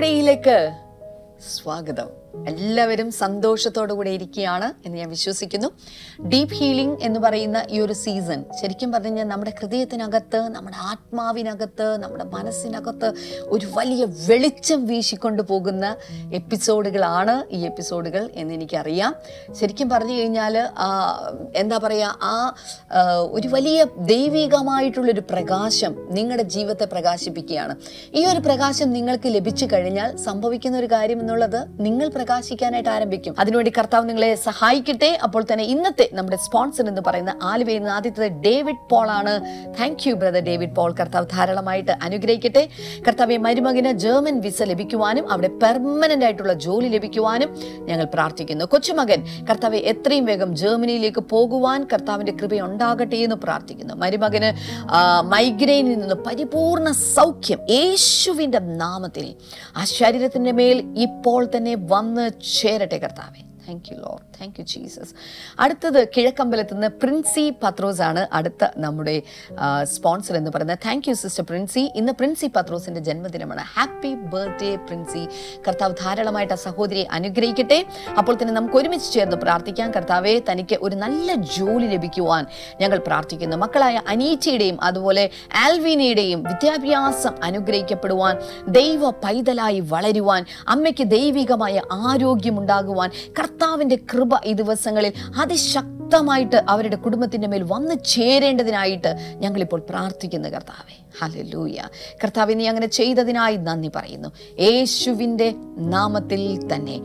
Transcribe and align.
ടുഡേയിലേക്ക് 0.00 0.54
സ്വാഗതം. 1.40 2.08
എല്ലാവരും 2.46 3.12
സന്തോഷത്തോടു 3.12 3.92
കൂടെ 3.92 4.10
ഇരിക്കുകയാണ് 4.10 4.72
എന്ന് 4.86 4.98
ഞാൻ 4.98 5.10
വിശ്വസിക്കുന്നു. 5.10 5.68
ഡീപ്പ് 6.28 6.54
ഹീലിംഗ് 6.54 6.96
എന്ന് 7.02 7.20
പറയുന്ന 7.20 7.64
ഈ 7.70 7.80
ഒരു 7.80 7.92
സീസൺ 7.92 8.44
ശരിക്കും 8.60 8.92
പറഞ്ഞു 8.92 9.08
കഴിഞ്ഞാൽ 9.08 9.24
നമ്മുടെ 9.24 9.52
ഹൃദയത്തിനകത്ത് 9.60 10.40
നമ്മുടെ 10.48 10.76
ആത്മാവിനകത്ത് 10.82 11.96
നമ്മുടെ 11.96 12.24
മനസ്സിനകത്ത് 12.24 13.12
ഒരു 13.42 13.66
വലിയ 13.74 14.06
വെളിച്ചം 14.28 14.86
വീശിക്കൊണ്ട് 14.86 15.42
പോകുന്ന 15.42 15.96
എപ്പിസോഡുകളാണ് 16.34 17.54
ഈ 17.54 17.60
എപ്പിസോഡുകൾ 17.64 18.30
എന്ന് 18.34 18.54
എനിക്കറിയാം. 18.54 19.14
ശരിക്കും 19.52 19.88
പറഞ്ഞു 19.88 20.12
കഴിഞ്ഞാൽ 20.12 20.58
എന്താ 21.54 21.80
പറയുക 21.82 22.18
ആ 22.22 22.54
ഒരു 23.20 23.48
വലിയ 23.48 23.86
ദൈവികമായിട്ടുള്ളൊരു 23.98 25.20
പ്രകാശം 25.20 25.96
നിങ്ങളുടെ 26.10 26.42
ജീവിതത്തെ 26.42 26.84
പ്രകാശിപ്പിക്കുകയാണ്. 26.84 27.76
ഈ 28.14 28.26
ഒരു 28.26 28.40
പ്രകാശം 28.40 28.90
നിങ്ങൾക്ക് 28.92 29.28
ലഭിച്ചു 29.34 29.66
കഴിഞ്ഞാൽ 29.72 30.16
സംഭവിക്കുന്ന 30.16 30.78
ഒരു 30.78 30.86
കാര്യം 30.86 31.20
എന്നുള്ളത് 31.20 31.60
നിങ്ങൾ 31.80 32.08
പ്രകാശിക്കാനായിട്ട് 32.20 32.90
ആരംഭിക്കും. 32.96 33.34
അതിനുവേണ്ടി 33.40 33.72
കർത്താവ് 33.78 34.04
നിങ്ങളെ 34.08 34.30
സഹായിക്കട്ടെ. 34.46 35.10
അപ്പോൾ 35.24 35.42
തന്നെ 35.50 35.64
ഇന്നത്തെ 35.74 36.06
നമ്മുടെ 36.18 36.38
സ്പോൺസർ 36.46 36.86
എന്ന് 36.88 37.02
പറയുന്ന 37.06 37.32
ആലുവയിൽ 37.50 37.78
നിന്ന് 37.78 37.94
ആദ്യത്തെ 37.98 38.28
ഡേവിഡ് 38.46 38.82
പോൾ 38.90 39.06
ആണ്. 39.18 39.34
Thank 39.78 40.08
you 40.08 40.14
brother 40.22 40.42
David 40.48 40.74
Paul. 40.78 40.90
കർത്താവ് 41.00 41.26
ധാരാളമായിട്ട് 41.34 41.92
അനുഗ്രഹിക്കട്ടെ. 42.06 42.64
കർത്താവ് 43.06 43.38
മരുമകന് 43.46 43.92
ജർമ്മൻ 44.04 44.36
വിസ 44.46 44.62
ലഭിക്കുവാനും 44.72 45.24
അവിടെ 45.32 45.50
പെർമനന്റ് 45.62 46.26
ആയിട്ടുള്ള 46.26 46.54
ജോലി 46.66 46.88
ലഭിക്കുവാനും 46.96 47.50
ഞങ്ങൾ 47.88 48.06
പ്രാർത്ഥിക്കുന്നു. 48.14 48.64
കൊച്ചുമകൻ 48.74 49.20
കർത്താവ് 49.50 49.80
എത്രയും 49.92 50.24
വേഗം 50.30 50.50
ജർമ്മനിയിലേക്ക് 50.62 51.22
പോകുവാൻ 51.34 51.80
കർത്താവിന്റെ 51.92 52.34
കൃപ 52.40 52.60
ഉണ്ടാകട്ടെ 52.68 53.18
എന്ന് 53.26 53.38
പ്രാർത്ഥിക്കുന്നു. 53.44 53.94
മരുമകന് 54.04 54.50
മൈഗ്രെയിനിൽ 55.32 55.96
നിന്ന് 55.98 56.18
പരിപൂർണ 56.26 56.90
സൗഖ്യം 57.16 57.60
യേശുവിന്റെ 57.70 58.60
നാമത്തിൽ. 58.84 59.26
ആ 59.76 59.84
ശരീരത്തിന്റെ 59.84 60.52
മേൽ 60.52 60.78
ഇപ്പോൾ 61.06 61.42
തന്നെ 61.56 61.74
വന്ന് 61.90 62.09
ചേരട്ടെ 62.18 62.98
കർത്താവെ. 62.98 63.49
Thank 63.66 63.88
you 63.92 63.96
Lord 63.96 64.18
thank 64.36 64.56
you 64.60 64.64
Jesus 64.72 65.12
അടുത്തത് 65.58 66.00
കിഴക്കമ്പലത്ത് 66.16 66.74
നിന്ന് 66.74 66.88
പ്രിൻസി 67.02 67.44
പത്രോസ് 67.62 68.02
ആണ് 68.02 68.26
അടുത്ത 68.32 68.64
നമ്മുടെ 68.76 69.22
സ്പോൺസർ 69.82 70.36
എന്ന് 70.36 70.50
പറയുന്നത്. 70.50 70.78
Thank 70.86 71.08
you 71.08 71.14
sister 71.14 71.44
Princy. 71.50 71.90
ഇന്ന് 72.00 72.12
പ്രിൻസി 72.12 72.50
പത്രോസിന്റെ 72.56 73.00
ജന്മദിനമാണ്. 73.00 73.64
Happy 73.74 74.14
birthday 74.14 74.76
Princy. 74.76 75.28
കർത്താവ് 75.68 75.94
ധാരാളമായിട്ട് 76.02 76.52
ആ 76.52 76.60
സഹോദരിയെ 76.66 77.06
അനുഗ്രഹിക്കട്ടെ. 77.18 77.78
അപ്പോൾ 78.18 78.34
തന്നെ 78.42 78.54
നമുക്ക് 78.54 78.74
ഒരുമിച്ച് 78.74 79.12
ചേർന്ന് 79.12 79.36
പ്രാർത്ഥിക്കാം. 79.36 79.90
കർത്താവെ 79.90 80.42
തനിക്ക് 80.50 80.78
ഒരു 80.82 80.96
നല്ല 80.96 81.34
ജോലി 81.58 81.86
ലഭിക്കുവാൻ 81.86 82.46
ഞങ്ങൾ 82.80 82.98
പ്രാർത്ഥിക്കുന്നു. 82.98 83.56
മക്കളായ 83.56 84.02
അനീച്ചയുടെയും 84.08 84.78
അതുപോലെ 84.82 85.30
ആൽവിനയുടെയും 85.64 86.42
വിദ്യാഭ്യാസം 86.42 87.34
അനുഗ്രഹിക്കപ്പെടുവാൻ 87.42 88.36
ദൈവ 88.68 89.10
പൈതലായി 89.10 89.80
വളരുവാൻ 89.80 90.44
അമ്മയ്ക്ക് 90.68 91.04
ദൈവികമായ 91.08 91.82
ആരോഗ്യം 91.92 92.58
ഉണ്ടാകുവാൻ 92.58 93.10
കർത്താവിന്റെ 93.50 93.96
കൃപ 93.96 94.28
ഈ 94.44 94.52
ദിവസങ്ങളിൽ 94.52 95.12
അതിശക്തമായിട്ട് 95.40 96.64
അവരുടെ 96.68 96.96
കുടുംബത്തിന്റെ 96.96 97.48
മേൽ 97.48 97.62
വന്നു 97.62 97.94
ചേരേണ്ടതിനായിട്ട് 97.94 99.36
ഞങ്ങളിപ്പോൾ 99.38 99.80
പ്രാർത്ഥിക്കുന്നു 99.90 100.48
കർത്താവെ. 100.48 100.94
ഹലലൂയ 101.22 101.82
കർത്താവിനെ 102.24 102.68
അങ്ങനെ 102.68 102.86
ചെയ്തതിനായി 102.86 103.56
നന്ദി 103.56 103.90
പറയുന്നു. 103.96 104.28
യേശുവിന്റെ 104.60 105.54
നാമത്തിൽ 105.78 106.74
തന്നെ. 106.74 106.98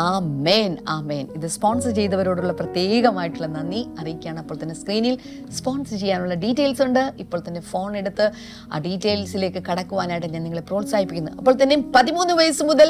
ആമേൻ 0.00 0.72
മേൻ 1.08 1.24
ഇത് 1.36 1.46
സ്പോൺസർ 1.54 1.90
ചെയ്തവരോടുള്ള 1.98 2.52
പ്രത്യേകമായിട്ടുള്ള 2.60 3.48
നന്ദി 3.56 3.80
അറിയിക്കുകയാണ്. 4.00 4.40
അപ്പോൾ 4.42 4.56
തന്നെ 4.62 4.74
സ്ക്രീനിൽ 4.80 5.14
സ്പോൺസർ 5.56 5.96
ചെയ്യാനുള്ള 6.02 6.34
ഡീറ്റെയിൽസ് 6.44 6.82
ഉണ്ട്. 6.86 7.02
ഇപ്പോൾ 7.24 7.40
തന്നെ 7.46 7.60
ഫോൺ 7.70 7.90
എടുത്ത് 8.00 8.26
ആ 8.72 8.78
ഡീറ്റെയിൽസിലേക്ക് 8.86 9.62
കടക്കുവാനായിട്ട് 9.68 10.28
ഞാൻ 10.34 10.42
നിങ്ങളെ 10.46 10.64
പ്രോത്സാഹിപ്പിക്കുന്നു. 10.70 11.32
അപ്പോൾ 11.40 11.56
തന്നെ 11.62 11.76
പതിമൂന്ന് 11.96 12.34
വയസ്സ് 12.40 12.66
മുതൽ 12.70 12.88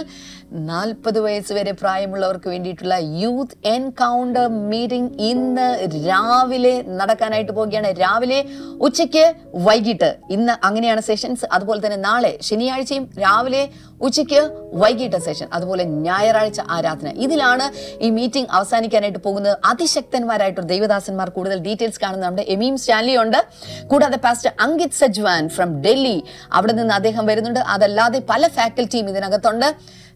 നാൽപ്പത് 0.71 1.19
വയസ്സ് 1.27 1.53
വരെ 1.59 1.73
പ്രായമുള്ളവർക്ക് 1.83 2.49
വേണ്ടിയിട്ടുള്ള 2.55 2.97
യൂത്ത് 3.23 3.57
എൻകൗണ്ടർ 3.75 4.47
മീറ്റിംഗ് 4.73 5.13
ഇന്ന് 5.31 5.69
രാവിലെ 6.09 6.75
നടക്കാനായിട്ട് 7.01 7.53
പോവുകയാണ്. 7.53 7.93
രാവിലെ 8.05 8.41
ഉച്ചയ്ക്ക് 8.89 9.25
വൈകിട്ട് 9.69 10.11
ഇന്ന് 10.37 10.57
അങ്ങനെയാണ് 10.69 11.05
സെഷൻസ് 11.11 11.47
അതുപോലെ 11.53 11.81
തന്നെ 11.87 12.01
നാളെ 12.09 12.33
ശനിയാഴ്ചയും 12.51 13.07
രാവിലെ 13.25 13.65
ഉച്ചയ്ക്ക് 14.07 14.41
വൈകിട്ട് 14.73 15.17
സെഷൻ 15.17 15.49
അതുപോലെ 15.53 15.85
ഞായറാഴ്ച 15.85 16.61
ആരാധന. 16.71 17.09
ഇതിലാണ് 17.27 17.67
ഈ 18.05 18.11
മീറ്റിംഗ് 18.11 18.49
അവസാനിക്കാനായിട്ട് 18.51 19.19
പോകുന്നത്. 19.19 19.57
അതിശക്തന്മാരായിട്ടുള്ള 19.65 20.69
ദൈവദാസന്മാർ 20.69 21.31
കൂടുതൽ 21.31 21.59
ഡീറ്റെയിൽസ് 21.61 22.01
കാണുന്ന 22.01 22.25
നമ്മുടെ 22.27 22.47
എമീം 22.49 22.77
സ്റ്റാൻലി 22.77 23.17
ഉണ്ട് 23.17 23.41
കൂടാതെ 23.87 24.17
പാസ്റ്റർ 24.17 24.53
അങ്കിത് 24.61 24.99
സജ്വാൻ 25.03 25.49
ഫ്രം 25.49 25.83
ഡൽഹി. 25.83 26.19
അവിടെ 26.53 26.73
നിന്ന് 26.73 26.95
അദ്ദേഹം 26.95 27.27
വരുന്നുണ്ട്. 27.27 27.61
അതല്ലാതെ 27.61 28.23
പല 28.31 28.49
ഫാക്കൽറ്റിയും 28.49 29.09
ഇതിനകത്തുണ്ട്. 29.09 29.69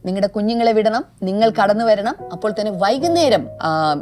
നിങ്ങളുടെ 0.07 0.27
കുഞ്ഞുങ്ങളെ 0.27 0.73
വിടണം 0.73 1.05
നിങ്ങൾ 1.23 1.53
കടന്നു 1.63 1.85
വരണം. 1.85 2.17
അപ്പോൾ 2.33 2.53
തന്നെ 2.61 2.73
വൈകുന്നേരം 2.73 3.49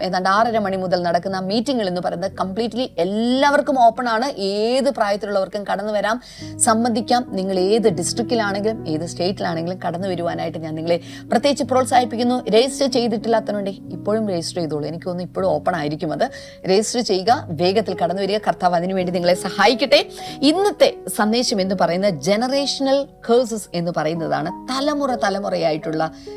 ഏതാണ്ട് 0.03 0.29
ആറര 0.29 0.59
മണി 0.59 0.77
മുതൽ 0.77 1.03
നടക്കുന്ന 1.03 1.39
മീറ്റിംഗുകൾ 1.39 1.89
എന്ന് 1.89 2.01
പറയുന്നത് 2.01 2.33
കംപ്ലീറ്റ്ലി 2.41 2.91
എല്ലാവർക്കും 2.99 3.77
ഓപ്പൺ 3.85 4.09
ആണ്. 4.09 4.27
ഏത് 4.39 4.91
പ്രായത്തിലുള്ളവർക്കും 4.91 5.65
കടന്നു 5.73 5.93
വരാം. 5.93 6.21
സംബന്ധിക്കാം 6.59 7.27
നിങ്ങൾ 7.31 7.59
ഏത് 7.59 7.89
ഡിസ്ട്രിക്റ്റിലാണെങ്കിലും 8.01 8.89
ഏത് 8.89 9.07
സ്റ്റേറ്റിലാണെങ്കിലും 9.07 9.79
കടന്നു 9.87 10.09
വരുവാനായിട്ട് 10.09 10.59
ഞാൻ 10.59 10.75
നിങ്ങളെ 10.75 11.01
പ്രത്യേകിച്ച് 11.31 11.65
പ്രോത്സാഹിപ്പിക്കുന്നു. 11.65 12.37
രജിസ്റ്റർ 12.57 12.89
ചെയ്തിട്ടില്ലാത്തതുകൊണ്ട് 12.91 13.71
ഇപ്പോഴും 13.71 14.25
രജിസ്റ്റർ 14.29 14.61
ചെയ്തോളൂ. 14.61 14.87
എനിക്ക് 14.89 15.07
തോന്നുന്നു 15.07 15.31
ഇപ്പോഴും 15.31 15.49
ഓപ്പൺ 15.49 15.77
ആയിരിക്കും 15.77 16.13
അത്. 16.13 16.27
രജിസ്റ്റർ 16.71 17.01
ചെയ്യുക 17.01 17.33
വേഗത്തിൽ 17.63 17.97
കടന്നു 18.03 18.23
വരിക. 18.23 18.39
കർത്താവ് 18.49 18.75
അതിനുവേണ്ടി 18.75 19.13
നിങ്ങളെ 19.13 19.35
സഹായിക്കട്ടെ. 19.47 20.01
ഇന്നത്തെ 20.43 20.91
സന്ദേശം 21.17 21.61
എന്ന് 21.61 21.75
പറയുന്ന 21.81 22.09
ജനറേഷണൽ 22.29 22.99
കേഴ്സസ് 23.31 23.69
എന്ന് 23.75 23.93
പറയുന്നതാണ്. 23.97 24.51
തലമുറ 24.73 25.15
തലമുറയായിട്ടുള്ള 25.25 25.94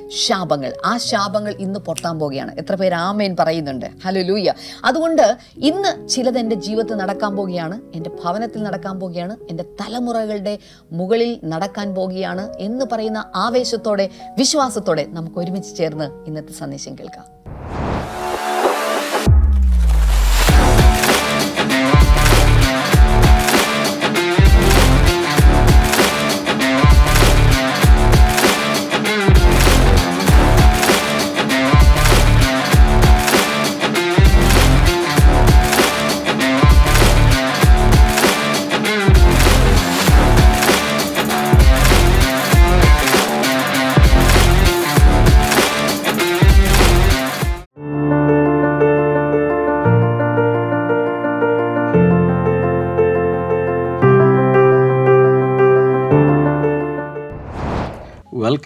ശാപങ്ങൾ. 0.09 0.73
ആ 0.85 0.97
ശാപങ്ങൾ 0.97 1.55
ഇന്ന് 1.59 1.79
പൊട്ടാൻ 1.79 2.19
പോവുകയാണ്. 2.19 2.55
എത്ര 2.55 2.75
പേര് 2.75 2.93
ആമേൻ 2.93 3.35
പറയുന്നുണ്ട്. 3.39 3.85
ഹലോ 4.05 4.21
ലൂയ 4.21 4.53
അതുകൊണ്ട് 4.85 5.37
ഇന്ന് 5.57 6.07
ചിലത് 6.07 6.39
എന്റെ 6.39 6.55
ജീവിതത്തിൽ 6.55 6.95
നടക്കാൻ 6.95 7.35
പോവുകയാണ് 7.35 7.81
എന്റെ 7.95 8.09
ഭവനത്തിൽ 8.23 8.63
നടക്കാൻ 8.63 8.99
പോവുകയാണ് 8.99 9.37
എന്റെ 9.49 9.63
തലമുറകളുടെ 9.81 10.57
മുകളിൽ 10.91 11.39
നടക്കാൻ 11.43 11.95
പോവുകയാണ് 11.95 12.53
എന്ന് 12.59 12.85
പറയുന്ന 12.91 13.31
ആവേശത്തോടെ 13.35 14.09
വിശ്വാസത്തോടെ 14.37 15.05
നമുക്ക് 15.09 15.37
ഒരുമിച്ച് 15.37 15.77
ചേർന്ന് 15.77 16.27
ഇന്നത്തെ 16.27 16.53
സന്ദേശം 16.53 16.95
കേൾക്കാം. 16.99 17.36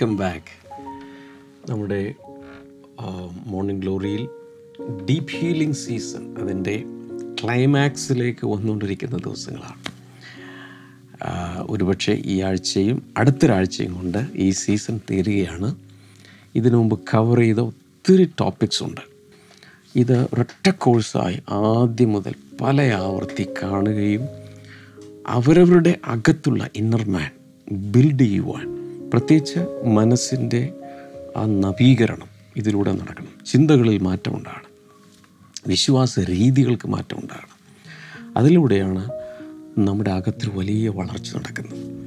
വെൽക്കം 0.02 0.18
ബാക്ക് 0.18 0.54
നമ്മുടെ 1.72 2.14
മോർണിംഗ് 3.46 3.82
ഗ്ലോറിയിൽ 3.82 4.28
ഡീപ്പ് 5.10 5.32
ഹീലിംഗ് 5.32 5.76
സീസൺ 5.76 6.24
അതിന്റെ 6.38 6.84
ക്ലൈമാക്സിലേക്ക് 7.44 8.48
വന്നുകൊണ്ടിരിക്കുന്ന 8.48 9.18
ദിവസങ്ങളാണ്. 9.18 9.84
ഒരുപക്ഷെ 11.70 12.22
ഈ 12.26 12.42
ആഴ്ചയും 12.42 13.14
അടുത്തൊരാഴ്ചയും 13.18 13.94
കൊണ്ട് 13.94 14.26
ഈ 14.36 14.50
സീസൺ 14.50 15.00
തീരുകയാണ്. 15.12 15.76
ഇതിനു 16.56 16.78
മുമ്പ് 16.78 17.00
കവർ 17.14 17.40
ചെയ്ത 17.40 17.60
ഒത്തിരി 17.60 18.26
ടോപ്പിക്സ് 18.40 18.84
ഉണ്ട്. 18.84 19.02
ഇത് 19.96 20.18
ഒരൊറ്റ 20.34 20.70
കോഴ്സായി 20.70 21.40
ആദ്യം 21.50 22.12
മുതൽ 22.12 22.34
പല 22.62 22.82
ആവർത്തി 22.82 23.48
കാണുകയും 23.64 24.26
അവരവരുടെ 25.28 25.96
അകത്തുള്ള 26.06 26.70
ഇന്നർ 26.76 27.10
മാൻ 27.10 27.32
ബിൽഡ് 27.92 28.20
ചെയ്യുവാൻ 28.20 28.81
പ്രത്യേകിച്ച് 29.14 29.88
മനസ്സിന്റെ 29.88 30.74
ആ 31.38 31.46
നവീകരണം 31.46 32.28
ഇതിലൂടെ 32.56 32.92
നടക്കണം. 32.92 33.28
ചിന്തകളിൽ 33.46 33.98
മാറ്റമുണ്ടാകണം. 33.98 34.72
വിശ്വാസ 35.68 36.20
രീതികൾക്ക് 36.20 36.88
മാറ്റമുണ്ടാകണം. 36.88 37.62
അതിലൂടെയാണ് 38.38 39.10
നമ്മുടെ 39.78 40.12
അകത്തിൽ 40.12 40.50
വലിയ 40.54 40.90
വളർച്ച 40.90 41.36
നടക്കുന്നത്. 41.36 42.02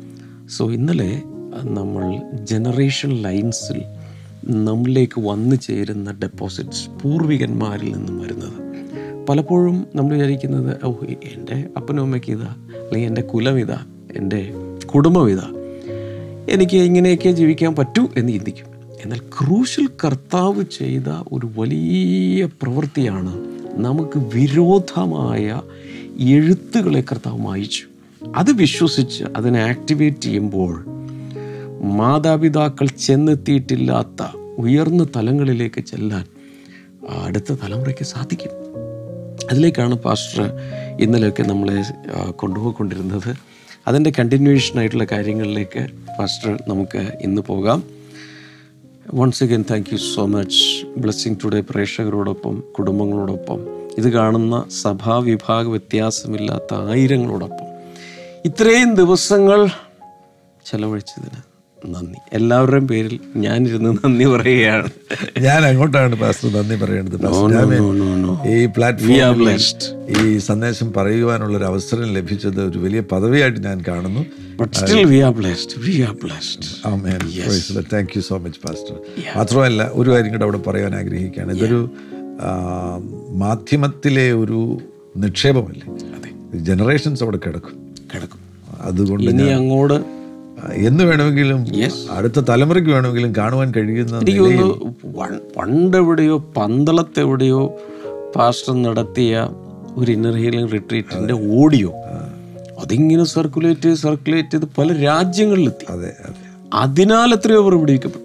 സോ 0.48 0.70
ഇന്നലെ 0.70 1.22
നമ്മൾ 1.62 2.22
ജനറേഷൻ 2.44 3.10
ലൈൻസിൽ 3.10 3.82
നമ്മളിലേക്ക് 4.44 5.20
വന്നു 5.20 5.56
ചേരുന്ന 5.56 6.12
ഡെപ്പോസിറ്റ്സ് 6.12 6.90
പൂർവികന്മാരിൽ 6.90 7.92
നിന്നും 7.92 8.20
വരുന്നത്. 8.20 8.64
പലപ്പോഴും 9.26 9.86
നമ്മൾ 9.94 10.14
വിചാരിക്കുന്നത് 10.14 10.84
ഓ 10.84 10.92
എന്റെ 11.02 11.64
അപ്പനും 11.76 12.02
അമ്മയ്ക്ക് 12.02 12.30
ഇതാ 12.30 12.54
അല്ലെങ്കിൽ 12.76 13.06
എന്റെ 13.06 13.22
കുലം 13.22 13.58
ഇതാ 13.58 13.86
എന്റെ 14.16 14.52
കുടുംബം 14.94 15.30
ഇതാ. 15.30 15.63
എനിക്ക് 16.48 16.76
ഇങ്ങനെയൊക്കെ 16.76 17.30
ജീവിക്കാൻ 17.30 17.74
പറ്റൂ 17.74 18.08
എന്ന് 18.16 18.32
ചിന്തിക്കും. 18.32 18.66
എന്നാൽ 19.04 19.18
ക്രൂശിൽ 19.18 19.88
കർത്താവ് 20.04 20.64
ചെയ്ത 20.78 21.08
ഒരു 21.32 21.50
വലിയ 21.56 22.44
പ്രവൃത്തിയാണ് 22.44 23.32
നമുക്ക് 23.72 24.18
വിരോധമായ 24.18 25.60
എഴുത്തുകളെ 26.18 27.00
കർത്താവ് 27.00 27.38
മായിച്ചു. 27.38 27.82
അത് 28.36 28.52
വിശ്വസിച്ച് 28.52 29.24
അതിനെ 29.36 29.60
ആക്ടിവേറ്റ് 29.60 30.20
ചെയ്യുമ്പോൾ 30.20 30.84
മാതാപിതാക്കൾ 31.80 32.86
ചെന്നെത്തിയിട്ടില്ലാത്ത 32.86 34.36
ഉയർന്ന 34.58 35.06
തലങ്ങളിലേക്ക് 35.16 35.80
ചെല്ലാൻ 35.80 36.24
അടുത്ത 37.24 37.52
തലമുറയ്ക്ക് 37.52 38.04
സാധിക്കും. 38.04 38.50
അതിലേക്കാണ് 39.50 39.94
പാസ്റ്റർ 39.94 40.52
ഇന്നലെയൊക്കെ 41.00 41.42
നമ്മളെ 41.42 41.82
കൊണ്ടുപോയിക്കൊണ്ടിരുന്നത്. 42.30 43.53
അതിന്റെ 43.88 44.12
കണ്ടിന്യൂവേഷൻ 44.18 44.78
ആയിട്ടുള്ള 44.78 45.04
കാര്യങ്ങളിലേക്ക് 45.04 45.86
ഫാസ്റ്റർ 46.18 46.62
നമുക്ക് 46.68 47.12
ഇന്ന് 47.20 47.42
പോകാം. 47.42 47.82
Once 49.14 49.44
again 49.44 49.64
thank 49.70 49.86
you 49.92 49.98
so 49.98 50.26
much 50.26 50.86
blessing 50.86 51.36
today 51.44 51.60
പ്രേക്ഷകരോടൊപ്പം 51.60 52.62
കുടുംബങ്ങളോടൊപ്പം. 52.78 53.88
ഇത് 53.98 54.10
കാണുന്ന 54.10 54.64
സഭാവിഭാഗ 54.82 55.68
വ്യത്യാസമില്ലാത്ത 55.68 56.74
ആയിരങ്ങളോടൊപ്പം. 56.74 57.66
ഇത്രയും 58.44 58.94
ദിവസങ്ങൾ 58.94 59.68
ചെലവഴിച്ചതിന് 60.66 61.53
നന്ദി. 61.86 62.18
എല്ലാവരുടെയും 62.32 62.88
പേരിൽ 62.88 63.20
ഞാനിരുന്ന് 63.36 63.96
നന്ദി 64.04 64.24
പറയുകയാണ്. 64.24 64.88
ഞാൻ 65.40 65.64
അങ്ങോട്ടാണ് 65.64 66.14
പാസ്റ്റർ 66.16 66.52
നന്ദി 66.52 66.76
പറയേണ്ടത്. 66.76 67.16
ഈ 68.48 68.62
We 68.62 68.66
are 68.66 68.74
പ്ലാറ്റ്ഫോമിൽ 68.76 69.44
blessed. 69.44 70.26
ഈ 70.26 70.38
സന്ദേശം 70.38 70.92
പറയുവാനുള്ള 70.92 71.58
ഒരു 71.58 71.64
അവസരം 71.64 72.12
ലഭിച്ചത് 72.12 72.60
ഒരു 72.64 72.78
വലിയ 72.78 73.00
പദവിയായിട്ട് 73.00 73.60
ഞാൻ 73.60 73.84
കാണുന്നു. 73.88 74.26
Thank 77.92 78.10
you 78.16 78.20
so 78.20 78.38
much 78.38 78.60
pastor 78.66 78.96
മാത്രമല്ല 79.36 79.90
ഒരു 79.92 80.10
കാര്യം 80.10 80.32
കൂടെ 80.32 80.44
അവിടെ 80.44 80.58
പറയാൻ 80.58 80.94
ആഗ്രഹിക്കുകയാണ്. 80.94 81.52
ഇതൊരു 81.52 81.90
മാധ്യമത്തിലെ 83.30 84.32
ഒരു 84.32 84.78
നിക്ഷേപമല്ലേ? 85.16 85.96
ജനറേഷൻസ് 86.58 87.22
അവിടെ 87.22 87.38
കിടക്കും. 87.46 87.94
കിടക്കും. 88.14 88.40
അതുകൊണ്ട് 88.80 89.30
ഇനി 89.30 89.42
അങ്ങോട്ട് 89.42 90.23
എന്ന് 90.74 91.04
വേണമെങ്കിലും 91.04 91.66
അടുത്ത 92.10 92.40
തലമുറയ്ക്ക് 92.40 92.90
വേണമെങ്കിലും 92.90 93.34
കാണുവാൻ 93.38 93.72
കഴിയുന്ന 93.76 94.18
എനിക്ക് 94.18 94.40
തോന്നുന്നു 94.40 94.94
പണ്ടെവിടെയോ 95.56 96.38
പന്തളത്തെവിടെയോ 96.56 97.76
പാസ്റ്റർ 98.36 98.82
നടത്തിയ 98.82 99.48
ഒരു 99.96 100.12
ഇന്നർ 100.12 100.32
ഹീലിംഗ് 100.32 100.72
റിട്രീറ്റിന്റെ 100.72 101.34
ഓഡിയോ. 101.34 101.92
അതിങ്ങനെ 102.82 103.24
സർക്കുലേറ്റ് 103.24 103.94
സർക്കുലേറ്റ് 103.94 104.50
ചെയ്ത് 104.50 104.66
പല 104.78 104.92
രാജ്യങ്ങളിലെത്തി. 104.92 105.84
അതെ 105.88 106.12
അതെ. 106.24 106.34
അതിനാൽ 106.72 107.34
എത്രയോ 107.34 107.60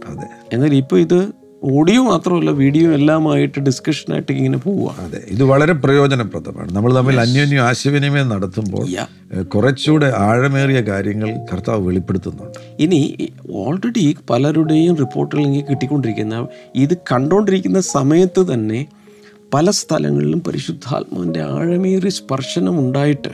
അതെ. 0.08 0.28
എന്നാൽ 0.54 0.74
ഇപ്പോൾ 0.74 1.00
ഇത് 1.00 1.20
ഓഡിയോ 1.64 2.04
മാത്രമല്ല 2.04 2.52
വീഡിയോ 2.60 2.92
എല്ലാമായിട്ട് 2.98 3.60
ഡിസ്കഷനായിട്ട് 3.60 4.32
ഇങ്ങനെ 4.32 4.58
പോവുക 4.58 4.94
അതെ 5.06 5.20
ഇത് 5.34 5.44
വളരെ 5.44 5.74
പ്രയോജനപ്രദമാണ്. 5.74 6.70
നമ്മൾ 6.76 6.92
തമ്മിൽ 6.98 7.20
അന്യോന്യം 7.20 7.64
ആശയവിനിമയം 7.70 8.30
നടത്തുമ്പോൾ. 8.30 8.86
കുറച്ചുകൂടെ 9.54 10.10
ആഴമേറിയ 10.28 10.82
കാര്യങ്ങൾ 10.82 11.32
കർത്താവ് 11.52 11.82
വെളിപ്പെടുത്തുന്നുണ്ട്. 11.88 12.60
ഇനി 12.86 13.02
ഓൾറെഡി 13.64 14.06
പലരുടെയും 14.30 14.96
റിപ്പോർട്ടുകൾ 15.04 15.44
എനിക്ക് 15.48 15.66
കിട്ടിക്കൊണ്ടിരിക്കുന്ന 15.72 16.48
ഇത് 16.76 16.96
കണ്ടുകൊണ്ടിരിക്കുന്ന 17.12 17.82
സമയത്ത് 17.96 18.54
തന്നെ 18.54 18.88
പല 19.54 19.70
സ്ഥലങ്ങളിലും 19.82 20.40
പരിശുദ്ധാത്മാവിന്റെ 20.48 21.42
ആഴമേറിയ 21.42 22.10
സ്പർശനം 22.10 22.80
ഉണ്ടായിട്ട് 22.80 23.32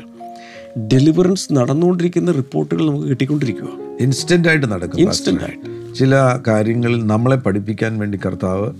ഡെലിവറൻസ് 0.77 1.54
നടന്നുകൊണ്ടിരിക്കുന്ന 1.54 2.31
റിപ്പോർട്ടുകൾ 2.31 2.89
നമുക്ക് 2.89 3.07
കിട്ടിക്കൊണ്ടിരിക്കുക 3.07 3.68
ഇൻസ്റ്റന്റ് 4.00 4.48
ആയിട്ട് 4.48 4.72
നടക്കും 4.72 5.00
ഇൻസ്റ്റന്റ് 5.00 5.42
ആയിട്ട്. 5.42 5.95
ചില 5.95 6.39
കാര്യങ്ങളിൽ 6.48 7.07
നമ്മളെ 7.07 7.36
പഠിപ്പിക്കാൻ 7.36 8.00
വേണ്ടി 8.00 8.19
കർത്താവ് 8.25 8.72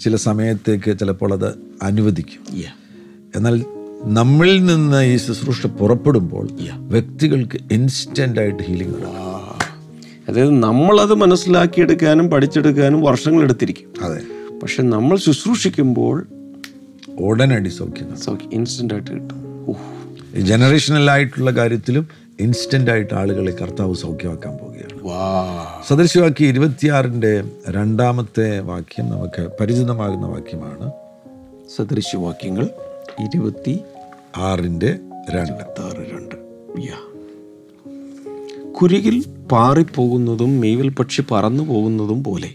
ചില 0.00 0.16
സമയത്തേക്ക് 0.16 0.98
ചിലപ്പോൾ 0.98 1.32
അത് 1.32 1.54
അനുവദിക്കും. 1.82 2.56
എന്നാൽ 3.36 3.64
നമ്മളിൽ 4.04 4.64
നിന്ന് 4.64 5.04
ഈ 5.04 5.16
ശുശ്രൂഷ 5.16 5.66
പുറപ്പെടുമ്പോൾ 5.66 6.48
വ്യക്തികൾക്ക് 6.76 7.58
ഇൻസ്റ്റന്റ് 7.72 8.40
ആയിട്ട് 8.40 8.62
ഹീലിംഗ് 8.62 8.94
നടക്കും. 8.94 9.12
അതായത് 10.28 10.62
നമ്മളത് 10.62 11.14
മനസ്സിലാക്കിയെടുക്കാനും 11.14 12.30
പഠിച്ചെടുക്കാനും 12.30 13.02
വർഷങ്ങൾ 13.02 13.42
എടുത്തിരിക്കും. 13.42 14.04
അതെ. 14.04 14.20
പക്ഷെ 14.62 14.82
നമ്മൾ 14.82 15.16
ശുശ്രൂഷിക്കുമ്പോൾ 15.16 16.26
ഉടനടി 17.18 17.68
സൗഖ്യം 17.68 18.16
സൗഖ്യം 18.16 18.52
ഇൻസ്റ്റന്റ് 18.52 18.94
ആയിട്ട് 18.94 19.10
കിട്ടും. 19.10 19.66
ഉഹ്. 19.66 20.01
ആയിട്ടുള്ള 21.10 21.50
കാര്യത്തിലും 21.50 22.08
ഇൻസ്റ്റന്റ് 22.40 22.90
ആയിട്ട് 22.90 23.14
ആളുകളെ 23.14 23.52
കർത്താവ് 23.52 23.94
സൗഖ്യമാക്കാൻ 23.94 24.56
പോവുകയാണ്. 24.56 25.02
വാ 25.02 25.82
സദൃശവാക്യം 25.88 26.48
ഇരുപത്തിയാറിന്റെ 26.48 27.44
രണ്ടാമത്തെ 27.68 28.60
വാക്യം 28.60 29.10
നമുക്ക് 29.10 29.48
പരിചിതമാകുന്ന 29.60 30.26
വാക്യമാണ്. 30.26 30.90
സദൃശവാക്യങ്ങൾ 31.76 32.64
ഇരുപത്തി 33.20 33.80
ആറിന്റെ 34.36 34.98
രണ്ട്. 35.30 35.80
ആറ് 35.80 36.06
രണ്ട്. 36.10 36.34
കുരുകിൽ 38.72 39.24
പാറിപ്പോകുന്നതും 39.52 40.60
മേവിൽ 40.60 40.88
പക്ഷി 40.88 41.22
പറന്നു 41.30 41.64
പോകുന്നതും 41.64 42.24
പോലെ 42.24 42.50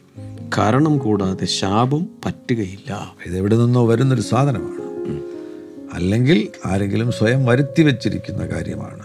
കാരണം 0.58 0.98
കൂടാതെ 0.98 1.46
ശാപം 1.46 2.08
പറ്റുകയില്ല. 2.26 3.16
ഇത് 3.26 3.32
ഇതെവിടെ 3.32 3.56
നിന്നോ 3.58 3.86
വരുന്നൊരു 3.86 4.22
സാധനമാണ്. 4.22 4.87
അല്ലെങ്കിൽ 5.94 6.48
ആരെങ്കിലും 6.66 7.12
സ്വയം 7.12 7.46
വരുത്തി 7.46 7.82
വെച്ചിരിക്കുന്ന 7.82 8.46
കാര്യമാണ്. 8.46 9.04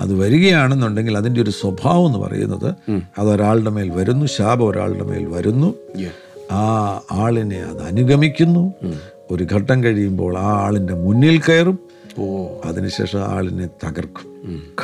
അത് 0.00 0.14
വരികയാണെന്നുണ്ടെങ്കിൽ 0.14 1.16
അതിന്റെ 1.16 1.42
ഒരു 1.42 1.50
സ്വഭാവം 1.50 2.06
എന്ന് 2.06 2.18
പറയുന്നത് 2.18 2.74
അത് 3.18 3.30
ഒരാളുടെ 3.30 3.70
മേൽ 3.70 3.90
വരുന്നു 3.90 4.26
ശാപം 4.26 4.68
ഒരാളുടെ 4.68 5.02
മേൽ 5.02 5.24
വരുന്നു. 5.24 5.74
ആ 6.52 6.64
ആളിനെ 7.12 7.58
അത് 7.58 7.82
അനുഗമിക്കുന്നു. 7.82 8.74
ഒരു 9.30 9.46
ഘട്ടം 9.52 9.84
കഴിയുമ്പോൾ 9.84 10.38
ആ 10.38 10.66
ആളിന്റെ 10.66 10.94
മുന്നിൽ 10.94 11.40
കയറും. 11.40 11.78
അതിനുശേഷം 12.64 13.20
ആളിനെ 13.20 13.66
തകർക്കും. 13.66 14.28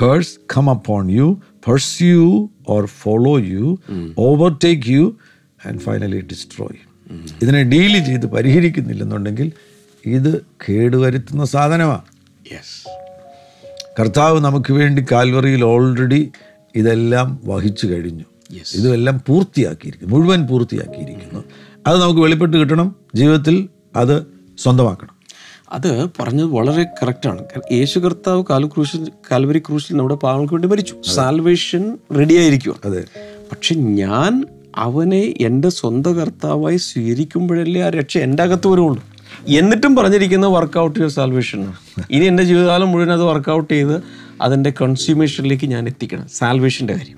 Curse 0.02 0.38
come 0.56 0.70
upon 0.70 1.10
you 1.10 1.40
pursue 1.68 2.48
or 2.68 2.86
follow 2.86 3.38
you 3.38 3.78
overtake 4.18 4.88
you 4.88 5.16
and 5.66 5.78
finally 5.78 6.20
destroy 6.20 6.80
ഇതിനെ 7.42 7.62
ഡീൽ 7.62 8.04
ചെയ്ത് 8.04 8.26
പരിഹരിക്കുന്നില്ലെന്നുണ്ടെങ്കിൽ 8.26 9.52
ഇത് 10.06 10.44
കേടുവരുത്തുന്ന 10.68 11.44
സാധനമാണ് 11.44 12.02
യെസ് 12.52 12.88
കർത്താവ് 14.00 14.40
നമുക്ക് 14.40 14.72
വേണ്ടി 14.72 15.04
കാൽവറിയിൽ 15.12 15.64
ഓൾറെഡി 15.64 16.32
ഇതെല്ലാം 16.76 17.40
വഹിച്ചു 17.44 17.86
കഴിഞ്ഞു. 17.86 18.24
ഇതെല്ലാം 18.74 19.20
പൂർത്തിയാക്കിയിരിക്കുന്നു 19.26 20.16
മുഴുവൻ 20.16 20.46
പൂർത്തിയാക്കിയിരിക്കുന്നു. 20.46 21.44
അത് 21.86 22.00
നമുക്ക് 22.00 22.20
വെളിപ്പെട്ട് 22.20 22.56
കിട്ടണം 22.56 22.96
ജീവിതത്തിൽ 23.14 23.68
അത് 23.96 24.26
സ്വന്തമാക്കണം. 24.58 25.14
അത് 25.72 26.06
പറഞ്ഞത് 26.20 26.46
വളരെ 26.46 26.84
കറക്റ്റാണ് 27.02 27.44
യേശു 27.72 27.98
കർത്താവ് 27.98 28.44
കാലു 28.50 28.66
ക്രൂശിൽ 28.66 29.12
കാൽവരി 29.30 29.58
ക്രൂശിൽ 29.58 29.94
നമ്മുടെ 29.94 30.14
പാവങ്ങൾക്ക് 30.14 30.54
വേണ്ടി 30.54 30.68
മരിച്ചു. 30.68 30.94
സാൽവേഷൻ 31.14 31.98
റെഡി 32.18 32.34
ആയിരിക്കും 32.34 32.76
അതെ. 32.84 33.04
പക്ഷെ 33.52 33.74
ഞാൻ 33.74 34.44
അവനെ 34.76 35.34
എന്റെ 35.40 35.68
സ്വന്തം 35.68 36.14
കർത്താവായി 36.16 36.76
സ്വീകരിക്കുമ്പോഴല്ലേ 36.76 37.80
ആ 37.82 37.88
രക്ഷ 37.88 38.18
എന്റെ 38.18 38.42
അകത്ത് 38.42 38.68
വരുള്ളൂ. 38.68 39.11
എന്നിട്ടും 39.48 39.96
പറഞ്ഞിരിക്കുന്നത് 39.96 40.50
വർക്കൗട്ട് 40.50 40.98
യുവർ 40.98 41.10
സാൽവേഷൻ 41.10 41.72
ഇനി 42.10 42.24
എന്റെ 42.24 42.42
ജീവിതകാലം 42.42 42.88
മുഴുവൻ 42.88 43.12
അത് 43.12 43.22
വർക്കൗട്ട് 43.22 43.74
ചെയ്ത് 43.74 44.02
അതിന്റെ 44.42 44.72
കൺസ്യൂമേഷനിലേക്ക് 44.82 45.66
ഞാൻ 45.66 45.86
എത്തിക്കണം. 45.86 46.26
സാൽവേഷന്റെ 46.28 46.94
കാര്യം. 46.94 47.16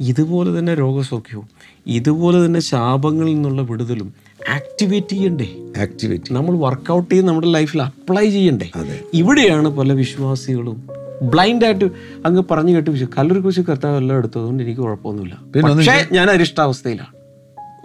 ഇതുപോലെ 0.00 0.58
തന്നെ 0.58 0.74
രോഗസൗഖ്യവും 0.74 1.48
ഇതുപോലെ 1.86 2.46
തന്നെ 2.46 2.60
ശാപങ്ങളിൽ 2.60 3.34
നിന്നുള്ള 3.34 3.62
വിടുതലും 3.62 4.14
ആക്ടിവേറ്റ് 4.50 5.08
ചെയ്യണ്ടേ? 5.08 5.48
ആക്ടിവേറ്റ് 5.80 6.32
നമ്മൾ 6.32 6.58
വർക്കൗട്ട് 6.58 7.14
ചെയ്ത് 7.14 7.26
നമ്മുടെ 7.26 7.46
ലൈഫിൽ 7.46 7.82
അപ്ലൈ 7.82 8.30
ചെയ്യണ്ടേ? 8.30 8.70
ഇവിടെയാണ് 9.14 9.68
പല 9.68 9.92
വിശ്വാസികളും 9.92 10.88
ബ്ലൈൻഡ് 11.22 11.64
ആയിട്ട് 11.64 11.84
അങ്ങ് 12.26 12.42
പറഞ്ഞു 12.50 12.74
കേട്ട് 12.74 12.90
വിശ്വ 12.90 13.06
കല്ലൂർ 13.18 13.42
കുശി 13.42 13.60
കർത്താവ് 13.60 13.96
എല്ലാം 13.96 14.16
എടുത്തതുകൊണ്ട് 14.16 14.62
എനിക്ക് 14.62 14.80
കുഴപ്പമൊന്നുമില്ല. 14.80 15.60
പക്ഷേ 15.60 16.06
ഞാൻ 16.12 16.30
അരിഷ്ടാവസ്ഥയിലാണ്. 16.30 17.14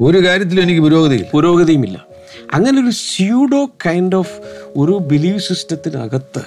ഒരു 0.01 0.25
കാര്യത്തിലും 0.25 0.63
എനിക്ക് 0.63 0.81
പുരോഗതിയില്ല. 0.81 1.27
പുരോഗതിയുമില്ല. 1.33 2.05
അങ്ങനെ 2.53 2.83
ഒരു 2.83 2.89
സ്യൂഡോ 2.89 3.65
കൈൻഡ് 3.65 4.15
ഓഫ് 4.15 4.39
ഒരു 4.75 4.91
ബിലീവ് 4.91 5.39
സിസ്റ്റത്തിനകത്ത് 5.39 6.43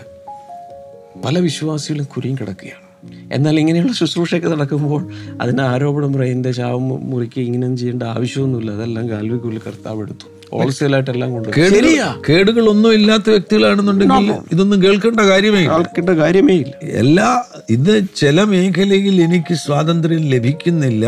പല 1.25 1.39
വിശ്വാസികളും 1.39 2.05
കുരിയും 2.05 2.37
കിടക്കുകയാണ്. 2.37 2.89
എന്നാൽ 3.33 3.59
ഇങ്ങനെയുള്ള 3.59 3.93
ശുശ്രൂഷയൊക്കെ 3.93 4.49
നടക്കുമ്പോൾ 4.49 5.13
അതിന് 5.41 5.61
ആരോപണം 5.61 6.13
പറയുന്നത് 6.13 6.55
ശാപം 6.55 7.11
മുറിക്കുക 7.11 7.43
ഇങ്ങനെ 7.43 7.77
ചെയ്യേണ്ട 7.77 8.03
ആവശ്യമൊന്നുമില്ല 8.03 8.71
അതെല്ലാം 8.71 9.11
കാൽവിക്കുള്ളിൽ 9.11 9.61
കർത്താവ് 9.67 10.01
എടുത്തു. 10.03 10.38
ഹോൾസെയിലായിട്ടെല്ലാം 10.53 11.33
കൊണ്ട് 11.33 11.49
ശരിയാ. 11.75 12.07
കേടുകളൊന്നും 12.29 12.93
ഇല്ലാത്ത 12.93 13.31
വ്യക്തികളാണെന്നുണ്ടെങ്കിൽ 13.31 14.33
ഇതൊന്നും 14.53 14.83
കേൾക്കേണ്ട 14.85 15.21
കാര്യമേ 15.21 15.63
കേൾക്കേണ്ട 15.67 16.11
കാര്യമേ 16.11 16.55
ഇല്ല. 16.55 16.73
എല്ലാ 17.03 17.29
ഇത് 17.71 17.93
ചില 18.17 18.43
മേഖലയിൽ 18.43 19.23
എനിക്ക് 19.23 19.55
സ്വാതന്ത്ര്യം 19.55 20.25
ലഭിക്കുന്നില്ല. 20.35 21.07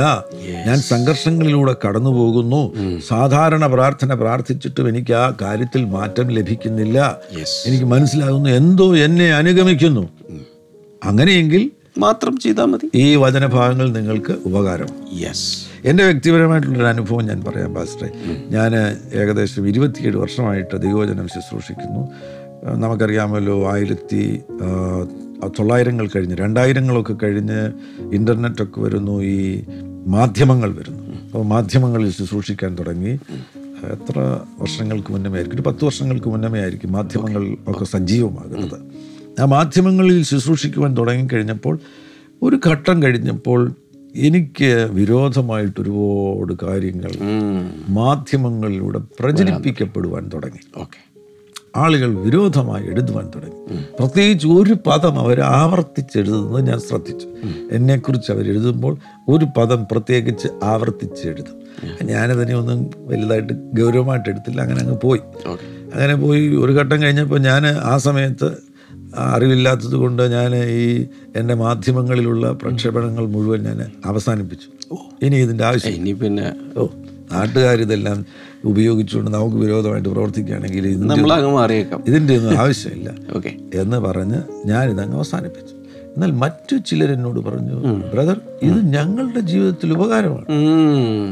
ഞാൻ 0.66 0.78
സംഘർഷങ്ങളിലൂടെ 0.80 1.76
കടന്നു 1.86 2.10
പോകുന്നു 2.10 2.62
സാധാരണ 3.08 3.66
പ്രാർത്ഥന 3.66 4.14
പ്രാർത്ഥിച്ചിട്ടും 4.14 4.88
എനിക്ക് 4.88 5.12
ആ 5.12 5.26
കാര്യത്തിൽ 5.42 5.84
മാറ്റം 5.84 6.28
ലഭിക്കുന്നില്ല. 6.28 6.98
എനിക്ക് 7.66 7.84
മനസ്സിലാകുന്നു. 7.84 8.50
എന്തോ 8.50 8.96
എന്നെ 8.96 9.32
അനുഗമിക്കുന്നു. 9.32 10.04
അങ്ങനെയെങ്കിൽ 11.04 11.70
മാത്രം 11.98 12.36
ചെയ്താൽ 12.36 12.64
മതി. 12.64 12.86
ഈ 12.94 13.16
വചനഭാഗങ്ങൾ 13.16 13.92
നിങ്ങൾക്ക് 13.92 14.34
ഉപകാരം 14.46 14.90
യെസ് 15.20 15.48
എന്റെ 15.84 16.04
വ്യക്തിപരമായിട്ടുള്ളൊരു 16.04 16.86
അനുഭവം 16.86 17.26
ഞാൻ 17.26 17.42
പറയാം 17.48 17.74
പാസ്റ്ററെ. 17.74 18.10
ഞാൻ 18.48 18.72
ഏകദേശം 19.14 19.68
ഇരുപത്തിയേഴ് 19.68 20.16
വർഷമായിട്ട് 20.16 20.76
ദൈവജനം 20.76 21.28
ശുശ്രൂഷിക്കുന്നു. 21.28 22.08
നമുക്കറിയാമല്ലോ 22.76 23.72
ആയിരത്തി 23.72 24.40
തൊള്ളായിരങ്ങൾ 25.58 26.08
കഴിഞ്ഞ് 26.16 26.36
രണ്ടായിരങ്ങളൊക്കെ 26.36 27.12
കഴിഞ്ഞ് 27.12 27.72
ഇന്റർനെറ്റൊക്കെ 28.12 28.80
വരുന്നു 28.80 29.22
ഈ 29.22 29.64
മാധ്യമങ്ങൾ 30.06 30.74
വരുന്നു. 30.74 31.02
അപ്പോൾ 31.26 31.44
മാധ്യമങ്ങളിൽ 31.44 32.10
ശുശ്രൂഷിക്കാൻ 32.10 32.78
തുടങ്ങി. 32.78 33.18
എത്ര 33.84 34.40
വർഷങ്ങൾക്ക് 34.60 35.12
മുന്നമേ 35.12 35.34
ആയിരിക്കും 35.34 35.60
ഒരു 35.60 35.68
പത്ത് 35.68 35.84
വർഷങ്ങൾക്ക് 35.84 36.28
മുന്നമേ 36.28 36.60
ആയിരിക്കും 36.60 36.92
മാധ്യമങ്ങൾ 36.92 37.56
ഒക്കെ 37.68 37.84
സജീവമാകുന്നത്. 37.84 38.80
ആ 39.40 39.44
മാധ്യമങ്ങളിൽ 39.44 40.24
ശുശ്രൂഷിക്കുവാൻ 40.24 40.96
തുടങ്ങിക്കഴിഞ്ഞപ്പോൾ 40.96 41.78
ഒരു 42.42 42.60
ഘട്ടം 42.66 43.02
കഴിഞ്ഞപ്പോൾ 43.02 43.72
എനിക്ക് 44.16 44.88
വിരോധമായിട്ട് 44.90 45.80
ഒരുപാട് 45.80 46.66
കാര്യങ്ങൾ 46.66 47.10
മാധ്യമങ്ങളിലൂടെ 47.88 48.98
പ്രചരിപ്പിക്കപ്പെടുവാൻ 48.98 50.30
തുടങ്ങി. 50.34 50.80
ഓക്കെ. 50.80 51.10
ആളുകൾ 51.76 52.14
വിരോധമായി 52.14 52.86
എഴുതുവാൻ 52.86 53.30
തുടങ്ങി. 53.36 53.76
പ്രത്യേകിച്ച് 53.98 54.46
ഒരു 54.46 54.76
പദം 54.86 55.18
അവർ 55.18 55.40
ആവർത്തിച്ചെഴുതുന്നത് 55.40 56.66
ഞാൻ 56.66 56.80
ശ്രദ്ധിച്ചു. 56.80 57.28
എന്നെക്കുറിച്ച് 57.72 58.32
അവർ 58.32 58.48
എഴുതുമ്പോൾ 58.48 58.96
ഒരു 59.28 59.46
പദം 59.56 59.86
പ്രത്യേകിച്ച് 59.92 60.48
ആവർത്തിച്ച് 60.62 61.28
എഴുതും. 61.28 61.60
ഞാനതിനെ 62.02 62.54
ഒന്നും 62.54 62.90
വലുതായിട്ട് 62.96 63.52
ഗൗരവമായിട്ട് 63.52 64.28
എടുത്തില്ല 64.28 64.60
അങ്ങനെ 64.60 64.80
അങ്ങ് 64.80 64.98
പോയി. 65.02 65.20
അങ്ങനെ 65.94 66.14
പോയി 66.14 66.56
ഒരു 66.56 66.72
ഘട്ടം 66.72 67.02
കഴിഞ്ഞപ്പോൾ 67.02 67.38
ഞാൻ 67.38 67.66
ആ 67.66 67.98
സമയത്ത് 67.98 68.69
അറിവില്ലാത്തത് 69.16 69.96
കൊണ്ട് 69.96 70.22
ഞാൻ 70.22 70.56
ഈ 70.56 71.06
എന്റെ 71.36 71.54
മാധ്യമങ്ങളിലുള്ള 71.54 72.52
പ്രക്ഷേപണങ്ങൾ 72.52 73.26
മുഴുവൻ 73.26 73.62
ഞാൻ 73.62 73.90
അവസാനിപ്പിച്ചു. 74.04 74.94
ഇനി 75.22 75.36
ഇതിന്റെ 75.36 75.64
ആവശ്യം 75.64 75.92
ഇനി 75.92 76.12
പിന്നെ 76.12 76.52
ഓ 76.76 76.86
നാട്ടുകാരിതെല്ലാം 77.32 78.26
ഉപയോഗിച്ചുകൊണ്ട് 78.64 79.30
നമുക്ക് 79.30 79.56
വിരോധമായിട്ട് 79.56 80.08
പ്രവർത്തിക്കുകയാണെങ്കിൽ 80.08 80.86
ഇതിന്റെ 82.06 82.36
ഒന്നും 82.36 82.58
ആവശ്യമില്ല. 82.58 83.14
ഓക്കെ. 83.36 83.56
എന്ന് 83.74 83.96
പറഞ്ഞ് 83.96 84.68
ഞാനിതങ്ങ് 84.68 85.16
അവസാനിപ്പിച്ചു. 85.16 85.74
എന്നാൽ 86.00 86.30
മറ്റു 86.30 86.76
ചിലരെന്നോട് 86.76 87.40
പറഞ്ഞു 87.40 87.74
ബ്രദർ 88.12 88.40
ഇത് 88.62 88.92
ഞങ്ങളുടെ 88.92 89.40
ജീവിതത്തിൽ 89.40 89.92
ഉപകാരമാണ്. 89.92 90.44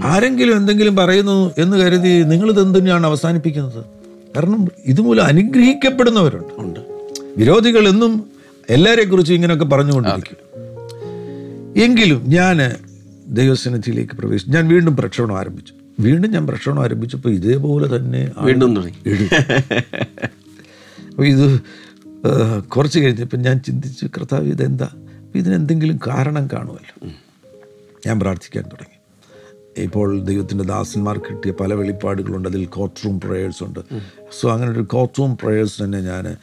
ആരെങ്കിലും 0.04 0.56
എന്തെങ്കിലും 0.56 0.96
പറയുന്നു 0.96 1.52
എന്ന് 1.58 1.76
കരുതി 1.76 2.22
നിങ്ങളിത് 2.22 2.60
എന്തിനാണ് 2.60 3.06
അവസാനിപ്പിക്കുന്നത്? 3.06 3.84
കാരണം 4.36 4.68
ഇതുമൂലം 4.84 5.24
അനുഗ്രഹിക്കപ്പെടുന്നവരുണ്ട്. 5.24 6.48
ഉണ്ട്. 6.58 6.97
വിരോധികൾ 7.38 7.88
എന്നും 7.88 8.30
എല്ലാരെ 8.70 9.04
കുറിച്ചും 9.04 9.34
ഇങ്ങനെയൊക്കെ 9.34 9.64
പറഞ്ഞുകൊണ്ടിരിക്കും. 9.64 10.36
എങ്കിലും 11.82 12.24
ഞാൻ 12.28 12.58
ദൈവസന്നിധിയിലേക്ക് 13.28 14.12
പ്രവേശിച്ചു. 14.12 14.52
ഞാൻ 14.52 14.68
വീണ്ടും 14.68 14.96
പ്രക്ഷോഭം 14.96 15.38
ആരംഭിച്ചു. 15.38 15.74
വീണ്ടും 16.00 16.30
ഞാൻ 16.30 16.46
പ്രക്ഷോഭം 16.46 16.82
ആരംഭിച്ചപ്പോൾ 16.82 17.28
ഇതേപോലെ 17.28 17.96
തന്നെ 17.96 18.32
വീണ്ടും 18.40 18.76
തുടങ്ങി. 18.76 19.28
അപ്പോൾ 21.08 21.26
ഇത് 21.26 21.60
കുറച്ച് 22.60 22.98
കഴിഞ്ഞപ്പോൾ 23.00 23.36
ഞാൻ 23.36 23.58
ചിന്തിച്ചു 23.58 24.06
കർത്താവ് 24.06 24.48
ഇതെന്താ? 24.48 24.88
ഇതിനെന്തെങ്കിലും 25.34 25.98
കാരണം 26.06 26.48
കാണുമല്ലോ. 26.52 27.10
ഞാൻ 28.06 28.20
പ്രാർത്ഥിക്കാൻ 28.20 28.64
തുടങ്ങി. 28.64 28.98
ഇപ്പോൾ 29.82 30.24
ദൈവത്തിന്റെ 30.24 30.64
ദാസന്മാർ 30.64 31.18
കിട്ടിയ 31.18 31.52
പല 31.52 31.74
വെളിപ്പാടുകളുണ്ട്. 31.74 32.48
അതിൽ 32.48 32.64
കോർട്ട് 32.64 33.04
റൂം 33.04 33.20
പ്രേയേഴ്സ് 33.20 33.64
ഉണ്ട് 33.64 33.80
സോ 34.40 34.50
അങ്ങനെ 34.50 34.70
ഒരു 34.70 34.80
കോർട്ട് 34.80 35.18
റൂം 35.18 35.36
പ്രേയേഴ്സ് 35.36 35.82
തന്നെ 35.82 36.00
ഞാൻ 36.00 36.36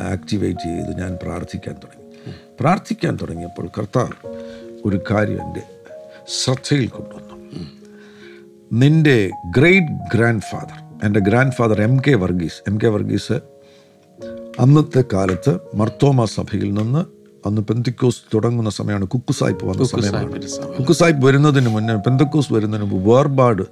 ആക്ടിവേറ്റ് 0.00 0.58
ചെയ്ത് 0.58 1.00
ഞാൻ 1.00 1.18
പ്രാർത്ഥിക്കാൻ 1.22 1.74
തുടങ്ങി. 1.74 2.36
പ്രാർത്ഥിക്കാൻ 2.60 3.18
തുടങ്ങിയപ്പോൾ 3.22 3.68
കർത്താവ് 3.78 4.36
ഒരു 4.84 5.00
കാര്യം 5.10 5.42
എന്റെ 5.42 5.62
ശ്രദ്ധയിൽ 6.28 6.88
കൊണ്ടുവന്നു. 6.88 7.28
നിന്റെ 8.72 9.30
ഗ്രേറ്റ് 9.56 10.16
ഗ്രാൻഡ് 10.16 10.42
ഫാദർ 10.42 11.06
എന്റെ 11.06 11.20
grand 11.20 11.52
father 11.52 11.82
M 11.82 12.00
K 12.06 12.14
Varghese 12.14 12.70
M 12.70 12.78
K 12.78 12.88
Varghese 12.88 13.32
അന്നത്തെ 14.60 15.04
കാലത്ത് 15.12 15.58
മർത്തോമ 15.74 16.24
സഭയിൽ 16.24 16.74
നിന്ന് 16.74 17.17
അന്ന് 17.46 17.60
പെന്തക്കോസ് 17.62 18.20
തുടങ്ങുന്ന 18.34 18.70
സമയമാണ് 18.70 19.06
കുക്കുസായ്പ് 19.06 19.64
വന്ന 19.64 19.84
സമയമാണ്. 19.84 20.42
കുക്കുസായ്പ് 20.78 21.26
വരുന്നതിന് 21.26 21.68
മുന്നേ 21.68 21.94
പെന്തക്കോസ് 21.94 22.52
വരുന്നതിന് 22.52 22.90
മുമ്പ് 22.90 23.10
വേർപാട് 23.10 23.62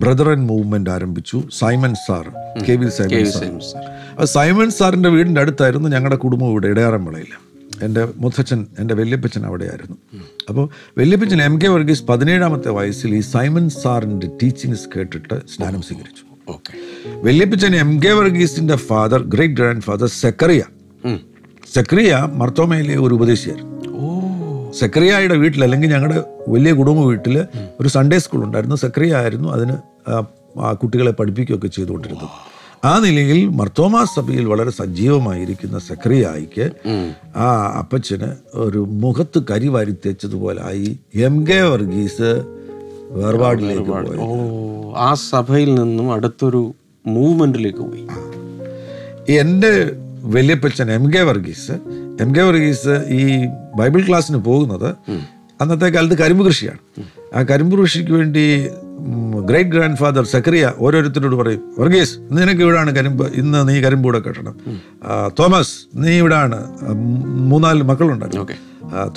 ബ്രദർ 0.00 0.28
ആൻഡ് 0.30 0.46
മൂവ്മെന്റ് 0.48 0.90
ആരംഭിച്ചു 0.90 1.42
Simon 1.52 1.94
sir 1.94 2.24
K 2.68 2.72
V 2.72 2.88
Simon 2.88 3.60
sir 3.60 4.26
Simon 4.26 4.70
സാറിന്റെ 4.70 5.08
വീടിന്റെ 5.08 5.40
അടുത്തായിരുന്നു 5.40 5.88
ഞങ്ങളുടെ 5.88 6.16
കുടുംബം 6.16 6.50
ഇവിടെ 6.50 6.68
ഇടയാറന്മുളയിൽ 6.68 7.32
എന്റെ 7.82 8.08
മുത്തച്ഛൻ 8.16 8.66
എന്റെ 8.78 8.94
വല്യപ്പച്ചൻ 8.94 9.46
അവിടെയായിരുന്നു. 9.46 9.96
അപ്പോൾ 10.48 10.68
വല്യപ്പച്ചൻ 10.98 11.42
എം 11.42 11.60
കെ 11.60 11.68
വർഗീസ് 11.68 12.04
പതിനേഴാമത്തെ 12.04 12.70
വയസ്സിൽ 12.70 13.14
ഈ 13.14 13.20
സൈമൺ 13.20 13.70
സാറിന്റെ 13.70 14.28
ടീച്ചിങ്സ് 14.42 14.88
കേട്ടിട്ട് 14.96 15.34
സ്നാനം 15.54 15.82
സ്വീകരിച്ചു. 15.82 16.24
ഓക്കെ. 16.48 16.72
വല്യപ്പച്ചൻ 17.22 17.76
എം 17.76 18.00
കെ 18.00 18.12
വർഗീസിന്റെ 18.12 18.76
father 18.76 19.22
great 19.22 19.54
grand 19.54 19.80
father 19.80 20.06
Zacharia 20.06 20.62
Zacharia 21.72 22.28
മർത്തോമയിലെ 22.34 22.96
ഒരു 22.98 23.14
ഉപദേശിയായിരുന്നു 23.14 23.74
സെക്രിയയുടെ 24.72 25.36
വീട്ടിൽ 25.36 25.62
അല്ലെങ്കിൽ 25.62 25.88
ഞങ്ങളുടെ 25.88 26.24
വലിയ 26.48 26.72
കുടുംബ 26.72 26.98
വീട്ടിൽ 26.98 27.46
ഒരു 27.80 27.88
സൺഡേ 27.88 28.18
സ്കൂൾ 28.18 28.44
ഉണ്ടായിരുന്നു. 28.44 28.76
സക്രിയ 28.76 29.14
ആയിരുന്നു 29.14 29.48
അതിന് 29.48 29.72
ആ, 30.60 30.72
കുട്ടികളെ 30.72 31.10
പഠിപ്പിക്കുകയൊക്കെ 31.10 31.66
ചെയ്തുകൊണ്ടിരുന്നത്. 31.66 32.28
ആ. 32.86 32.98
നിലയിൽ 32.98 33.48
മർത്തോമാ 33.48 34.04
സഭയിൽ 34.04 34.44
വളരെ 34.44 34.70
സജീവമായിരിക്കുന്ന 34.70 35.78
സക്രിയായിക്ക് 35.78 36.70
ആ 37.36 37.76
അപ്പച്ചന് 37.78 38.28
ഒരു 38.54 38.78
മുഖത്ത് 38.78 39.42
കരി 39.50 39.68
വാരി 39.68 39.92
തേച്ചതുപോലെ 39.92 40.66
ആയി 40.66 40.98
എം 41.14 41.46
കെ 41.46 41.60
വർഗീസ് 41.60 42.42
വേർപാടിലേക്ക് 43.10 43.82
പോയി. 43.82 44.18
ആ 44.96 45.14
സഭയിൽ 45.14 45.74
നിന്നും 45.74 46.12
അടുത്തൊരു 46.12 46.74
മൂവ്മെന്റിലേക്ക് 47.06 47.78
പോയി. 47.78 48.06
എന്റെ 49.32 49.92
വല്യപ്പച്ചൻ 50.24 50.90
M 50.90 51.04
K 51.12 51.20
Varghese. 51.20 51.72
M 52.20 52.30
K 52.36 52.42
Varghese 52.42 52.94
ഈ 53.18 53.22
ബൈബിൾ 53.78 54.00
ക്ലാസ്സിന് 54.08 54.38
പോകുന്നത് 54.38 54.88
അന്നത്തെ 55.60 55.86
കാലത്ത് 55.86 56.16
കരിമ്പ് 56.18 56.46
കൃഷിയാണ്. 56.46 56.78
ആ 57.36 57.42
കരിമ്പ് 57.42 57.74
കൃഷിക്ക് 57.80 58.12
വേണ്ടി 58.12 58.44
ഗ്രേറ്റ് 59.44 59.70
ഗ്രാൻഡ് 59.70 59.96
ഫാദർ 59.96 60.24
സക്രിയ 60.24 60.72
ഓരോരുത്തരോട് 60.78 61.36
പറയും 61.36 61.62
വർഗീസ് 61.78 62.18
നിനക്ക് 62.32 62.60
ഇവിടാണ് 62.60 62.96
കരിമ്പ് 62.96 63.24
ഇന്ന് 63.34 63.68
നീ 63.68 63.80
കരിമ്പ് 63.80 64.04
കൂടെ 64.04 64.20
കെട്ടണം. 64.20 64.56
തോമസ് 65.38 65.74
നീ 65.94 66.12
ഇവിടാണ് 66.18 66.58
മൂന്നാൽ 67.52 67.82
മക്കളുണ്ടല്ലോ. 67.82 68.46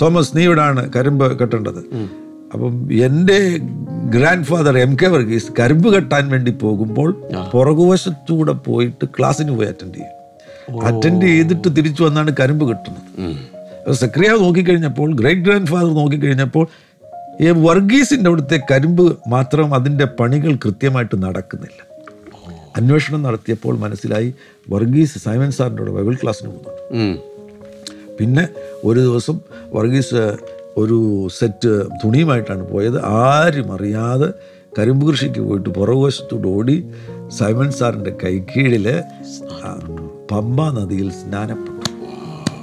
തോമസ് 0.02 0.36
നീ 0.36 0.44
ഇവിടാണ് 0.44 0.92
കരിമ്പ് 0.96 1.38
കെട്ടേണ്ടത്. 1.38 1.80
അപ്പം 2.52 2.92
എന്റെ 2.92 3.38
grand 4.14 4.44
father 4.44 4.78
M 4.78 4.96
K 5.02 5.06
Varghese 5.06 5.52
കരിമ്പ് 5.60 5.88
കെട്ടാൻ 5.94 6.30
വേണ്ടി 6.30 6.50
പോകുമ്പോൾ 6.50 7.10
പുറകുവശത്തൂടെ 7.54 8.52
പോയിട്ട് 8.52 9.04
ക്ലാസ്സിന് 9.18 9.56
പോയി 9.56 9.68
അറ്റൻഡ് 9.68 9.94
ചെയ്യും. 9.94 10.17
അറ്റൻഡ് 10.82 11.26
ചെയ്തിട്ട് 11.28 11.68
തിരിച്ചു 11.76 12.02
വന്നാണ് 12.02 12.30
കരിമ്പ് 12.40 12.64
കിട്ടുന്നത്. 12.68 13.08
സക്രിയ 14.00 14.30
നോക്കിക്കഴിഞ്ഞപ്പോൾ 14.40 15.08
ഗ്രേറ്റ് 15.14 15.40
ഗ്രാൻഡ് 15.40 15.70
ഫാദർ 15.70 15.90
നോക്കിക്കഴിഞ്ഞപ്പോൾ 15.94 16.64
ഈ 17.40 17.50
വർഗീസിന്റെ 17.64 18.28
അവിടുത്തെ 18.30 18.58
കരിമ്പ് 18.70 19.04
മാത്രം 19.28 19.74
അതിന്റെ 19.74 20.06
പണികൾ 20.18 20.52
കൃത്യമായിട്ട് 20.64 21.16
നടക്കുന്നില്ല. 21.22 21.80
അന്വേഷണം 22.76 23.20
നടത്തിയപ്പോൾ 23.22 23.74
മനസ്സിലായി 23.78 24.28
വർഗീസ് 24.66 25.18
സൈമൻ 25.18 25.50
സാറിന്റെ 25.50 25.82
കൂടെ 25.82 25.94
ബൈബിൾ 25.96 26.14
ക്ലാസ്സിന് 26.14 26.50
പോകുന്നുണ്ട് 26.50 27.24
പിന്നെ 28.18 28.44
ഒരു 28.84 29.00
ദിവസം 29.00 29.36
വർഗീസ് 29.72 30.22
ഒരു 30.76 30.98
സെറ്റ് 31.38 31.70
തുണിയുമായിട്ടാണ് 32.02 32.64
പോയത്. 32.68 32.98
ആരും 33.24 33.72
അറിയാതെ 33.74 34.28
കരിമ്പ് 34.72 35.04
കൃഷിക്ക് 35.08 35.40
പോയിട്ട് 35.40 35.70
പുറകുവശത്തോട് 35.70 36.46
ഓടി 36.48 36.76
സൈമൺ 37.38 37.70
സാറിന്റെ 37.72 38.12
കൈക്കീഴിൽ 38.22 38.86
ആ, 39.58 39.70
പമ്പ 40.30 40.80
നദിയിൽ 40.80 41.10
സ്നാനപ്പെട്ടു. 41.10 41.90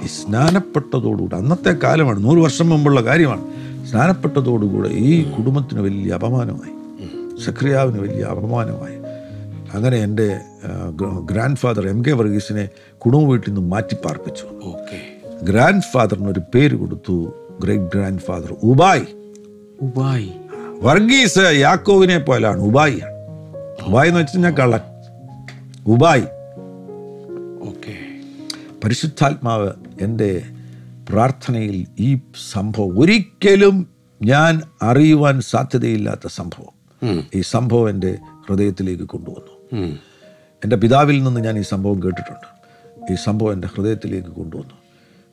ഈ 0.04 0.06
സ്നാനപ്പെട്ടതോടുകൂടി 0.06 1.36
അന്നത്തെ 1.36 1.72
കാലമാണ് 1.72 2.24
നൂറ് 2.24 2.38
വർഷം 2.38 2.68
മുമ്പുള്ള 2.68 3.00
കാര്യമാണ്. 3.00 3.44
സ്നാനപ്പെട്ടതോടുകൂടെ 3.86 4.88
ഈ 4.88 5.30
കുടുംബത്തിന് 5.30 5.80
വലിയ 5.80 6.12
അപമാനമായി. 6.12 6.74
സക്രിയാവിന് 7.44 7.98
വലിയ 7.98 8.22
അപമാനമായി. 8.24 8.98
അങ്ങനെ 9.74 9.96
എന്റെ 9.96 10.38
ഗ്രാൻഡ് 11.24 11.56
ഫാദർ 11.56 11.88
എം 11.88 12.04
കെ 12.04 12.12
വർഗീസിനെ 12.12 12.68
കുടുംബ 12.98 13.28
വീട്ടിൽ 13.28 13.54
നിന്ന് 13.54 13.70
മാറ്റിപ്പാർപ്പിച്ചു. 13.70 14.44
ഓക്കെ. 14.64 14.98
ഗ്രാൻഡ് 15.42 15.82
ഫാദറിന് 15.92 16.28
ഒരു 16.28 16.40
പേര് 16.54 16.76
കൊടുത്തു 16.76 17.32
great 17.60 17.90
grand 17.94 18.20
father 18.20 18.56
Ubai. 18.62 19.04
Ubai 19.82 20.28
Varghese 20.80 21.44
യാക്കോവിനെ 21.56 22.18
പോലാണ് 22.18 22.60
ഉബായി 22.60 23.00
ഉബായ് 23.86 24.08
എന്ന് 24.08 24.20
വെച്ചാൽ 24.20 24.40
ഞാൻ 24.40 24.54
കള്ളൻ. 24.54 24.80
ഉബായ്. 25.86 26.22
പരിശുദ്ധാത്മാവ് 28.86 29.70
എന്റെ 30.00 30.42
പ്രാർത്ഥനയിൽ 31.08 31.86
ഈ 31.98 32.18
സംഭവം 32.52 33.00
ഒരിക്കലും 33.00 33.86
ഞാൻ 34.22 34.60
അറിയുവാൻ 34.82 35.40
സാധ്യതയില്ലാത്ത 35.40 36.28
സംഭവം. 36.28 36.74
ഈ 37.34 37.40
സംഭവം 37.40 37.90
എന്റെ 37.90 38.18
ഹൃദയത്തിലേക്ക് 38.48 39.02
കൊണ്ടുവന്നു. 39.02 39.54
എന്റെ 40.64 40.76
പിതാവിൽ 40.76 41.22
നിന്ന് 41.22 41.40
ഞാൻ 41.40 41.58
ഈ 41.58 41.62
സംഭവം 41.62 42.02
കേട്ടിട്ടുണ്ട്. 42.02 42.48
ഈ 43.12 43.16
സംഭവം 43.24 43.52
എന്റെ 43.52 43.68
ഹൃദയത്തിലേക്ക് 43.76 44.28
കൊണ്ടുവന്നു. 44.28 44.74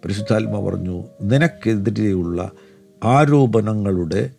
പരിശുദ്ധാത്മ 0.06 0.70
പറഞ്ഞു 0.70 1.04
നിനക്കെതിരെയുള്ള 1.22 2.52
ആരോപണങ്ങളുടെ 3.04 4.30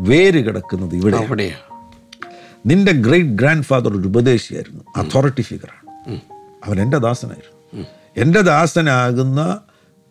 വേര് 0.00 0.46
കിടക്കുന്നത് 0.46 0.94
ഇവിടെ 0.94 1.16
നിന്റെ 2.66 2.92
ഗ്രേറ്റ് 2.92 3.28
ഗ്രാൻഡ് 3.28 3.64
ഫാദർ 3.64 4.00
ഒരു 4.00 4.08
ഉപദേശിയായിരുന്നു. 4.08 4.84
അതോറിറ്റി 4.96 5.42
ഫിഗറാണ് 5.42 6.20
അവൻ 6.64 6.82
എന്റെ 6.82 6.98
ദാസനായിരുന്നു. 6.98 7.57
എന്റെ 8.16 8.42
ദാസനാകുന്ന 8.42 9.40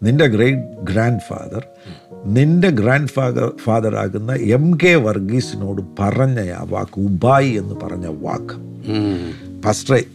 നിന്റെ 0.01 0.25
ഗ്രേറ്റ് 0.27 0.62
ഗ്രാൻഡ് 0.84 1.20
ഫാദർ 1.30 1.63
നിന്റെ 2.25 2.70
ഗ്രാൻഡ് 2.70 3.08
ഫാദർ 3.08 3.51
ഫാദർ 3.63 3.96
ആകുന്ന 3.96 4.34
എം 4.51 4.77
കെ 4.77 4.96
വർഗീസിനോട് 4.96 5.82
പറഞ്ഞ 6.00 6.51
ആ 6.51 6.63
വാക്ക് 6.70 7.00
ഉബായി 7.00 7.50
എന്ന് 7.54 7.75
പറഞ്ഞ 7.84 8.06
വാക്ക് 8.22 8.56
ഉം. 8.92 9.24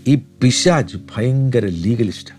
ഈ 0.06 0.14
പിശാജ് 0.40 0.96
ഭയങ്കര 1.16 1.66
ലീഗലിസ്റ്റ് 1.82 2.34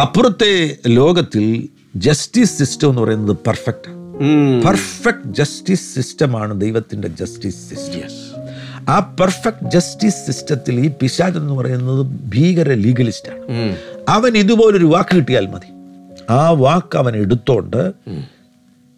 അപ്പുറത്തെ 0.00 0.52
ലോകത്തിൽ 0.88 1.46
ജസ്റ്റിസ് 1.96 2.58
സിസ്റ്റം 2.58 2.90
എന്ന് 2.90 3.00
പറയുന്നത് 3.00 3.36
പെർഫെക്റ്റ് 3.46 3.90
പെർഫെക്റ്റ് 4.64 5.28
ജസ്റ്റിസ് 5.32 5.94
സിസ്റ്റമാണ് 5.94 6.60
ദൈവത്തിന്റെ 6.60 7.08
ജസ്റ്റിസ് 7.20 7.70
സിസ്റ്റം. 7.70 8.19
ആ 8.90 8.98
പെർഫെക്റ്റ് 9.20 9.70
ജസ്റ്റിസ് 9.70 10.26
സിസ്റ്റത്തിൽ 10.26 10.80
ഈ 10.80 10.90
പിശാജ് 11.00 11.38
എന്ന് 11.38 11.54
പറയുന്നത് 11.54 12.06
ഭീകര 12.34 12.72
ലീഗലിസ്റ്റാണ്. 12.74 13.42
അവൻ 14.08 14.36
ഇതുപോലൊരു 14.36 14.84
വാക്ക് 14.84 15.16
കിട്ടിയാൽ 15.16 15.46
മതി. 15.46 15.70
ആ 16.32 16.50
വാക്ക് 16.50 16.96
അവൻ 16.98 17.16
എടുത്തോണ്ട് 17.16 17.92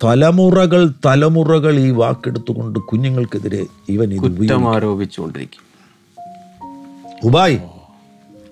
തലമുറകൾ 0.04 0.90
തലമുറകൾ 1.06 1.74
ഈ 1.78 1.90
വാക്കെടുത്തുകൊണ്ട് 1.90 2.78
കുഞ്ഞുങ്ങൾക്കെതിരെ 2.78 3.66
ഇവൻ 3.88 4.08
ഇത് 4.14 4.52
ആരോപിച്ചുകൊണ്ടിരിക്കും. 4.68 5.62
ഉബായ്. 7.24 7.58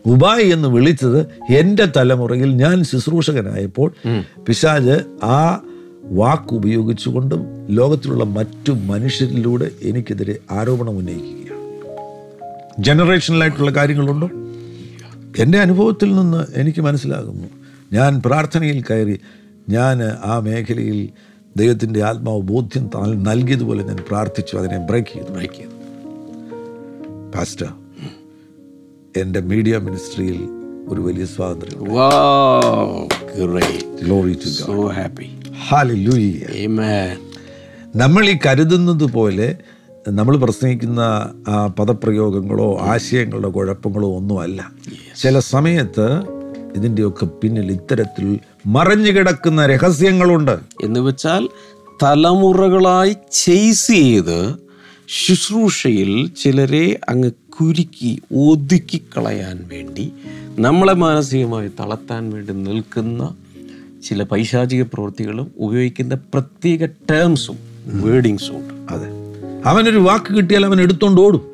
ഉബായ് 0.07 0.53
എന്ന് 0.53 0.69
വിളിച്ചത് 0.69 1.21
എന്റെ 1.53 1.87
തലമുറയിൽ 1.97 2.51
ഞാൻ 2.53 2.85
ശുശ്രൂഷകനായപ്പോൾ 2.85 3.89
പിശാജ് 4.47 5.25
ആ 5.25 5.61
വാക്ക് 6.11 6.55
ഉപയോഗിച്ചുകൊണ്ട് 6.55 7.35
ലോകത്തിലുള്ള 7.69 8.25
മറ്റു 8.25 8.73
മനുഷ്യരിലൂടെ 8.73 9.71
എനിക്കെതിരെ 9.83 10.39
ആരോപണം 10.51 10.97
ഉന്നയിക്കുകയാണ്. 10.97 11.51
ജനറേഷനിലായിട്ടുള്ള 12.79 13.71
കാര്യങ്ങളുണ്ടോ? 13.71 14.31
എന്റെ 15.39 15.59
അനുഭവത്തിൽ 15.59 16.17
നിന്ന് 16.17 16.47
എനിക്ക് 16.55 16.81
മനസ്സിലാകുന്നു. 16.81 17.47
ഞാൻ 17.93 18.23
പ്രാർത്ഥനയിൽ 18.27 18.83
കയറി 18.83 19.21
ഞാൻ 19.69 20.03
ആ 20.03 20.39
മേഖലയിൽ 20.39 21.09
ദൈവത്തിന്റെ 21.57 22.03
ആത്മാവ് 22.03 22.41
ബോധ്യം 22.41 22.91
നൽകിയതുപോലെ 23.23 23.83
ഞാൻ 23.83 23.97
പ്രാർത്ഥിച്ചു 24.09 24.57
അതിനെ 24.57 24.79
ബ്രേക്ക് 24.79 25.09
ചെയ്തു 25.09 25.33
ബ്രേക്ക് 25.33 25.55
ചെയ്തു. 25.55 25.71
പാസ്റ്റർ 27.37 27.69
എന്റെ 29.17 29.41
മീഡിയ 29.41 29.79
മിനിസ്ട്രിയിൽ 29.79 30.41
ഒരു 30.89 31.01
വലിയ 31.01 31.27
സ്വാതന്ത്ര്യം. 31.27 31.85
നമ്മൾ 37.97 38.29
ഈ 38.29 38.39
കരുതുന്നത് 38.47 39.05
പോലെ 39.05 39.57
നമ്മൾ 40.09 40.37
പ്രസംഗിക്കുന്ന 40.37 41.03
പദപ്രയോഗങ്ങളോ 41.79 42.79
ആശയങ്ങളുടെ 42.79 43.49
കുഴപ്പങ്ങളോ 43.49 44.17
ഒന്നുമല്ല. 44.17 44.73
ചില 45.21 45.39
സമയത്ത് 45.39 46.23
ഇതിന്റെയൊക്കെ 46.77 47.25
പിന്നിൽ 47.25 47.73
ഇത്തരത്തിൽ 47.73 48.39
മറഞ്ഞു 48.67 49.11
കിടക്കുന്ന 49.11 49.67
രഹസ്യങ്ങളുണ്ട്. 49.67 50.59
എന്ന് 50.85 51.01
വെച്ചാൽ 51.01 51.49
തലമുറകളായി 52.03 53.17
ചെയ്സ് 53.33 53.87
ചെയ്ത് 53.87 54.55
ശുശ്രൂഷയിൽ 55.09 56.31
ചിലരെ 56.43 57.01
അങ്ങ് 57.09 57.31
കുരുക്കി 57.31 58.19
ഒതുക്കി 58.37 59.03
കളയാൻ 59.17 59.69
വേണ്ടി 59.71 60.13
നമ്മളെ 60.59 60.93
മാനസികമായി 60.93 61.71
തളർത്താൻ 61.81 62.31
വേണ്ടി 62.31 62.53
നിൽക്കുന്ന 62.53 63.35
ചില 64.05 64.23
പൈശാചിക 64.23 64.83
പ്രവൃത്തികളും 64.83 65.53
ഉപയോഗിക്കുന്ന 65.59 66.15
പ്രത്യേക 66.15 66.87
ടേംസും 66.87 67.59
വേർഡിങ്സും 67.87 68.57
ഉണ്ട്. 68.57 68.93
അതെ. 68.93 69.07
അവനൊരു 69.67 69.99
വാക്ക് 69.99 70.37
കിട്ടിയാൽ 70.37 70.67
അവൻ 70.67 70.81
എടുത്തോണ്ട് 70.81 71.21
ഓടും. 71.21 71.51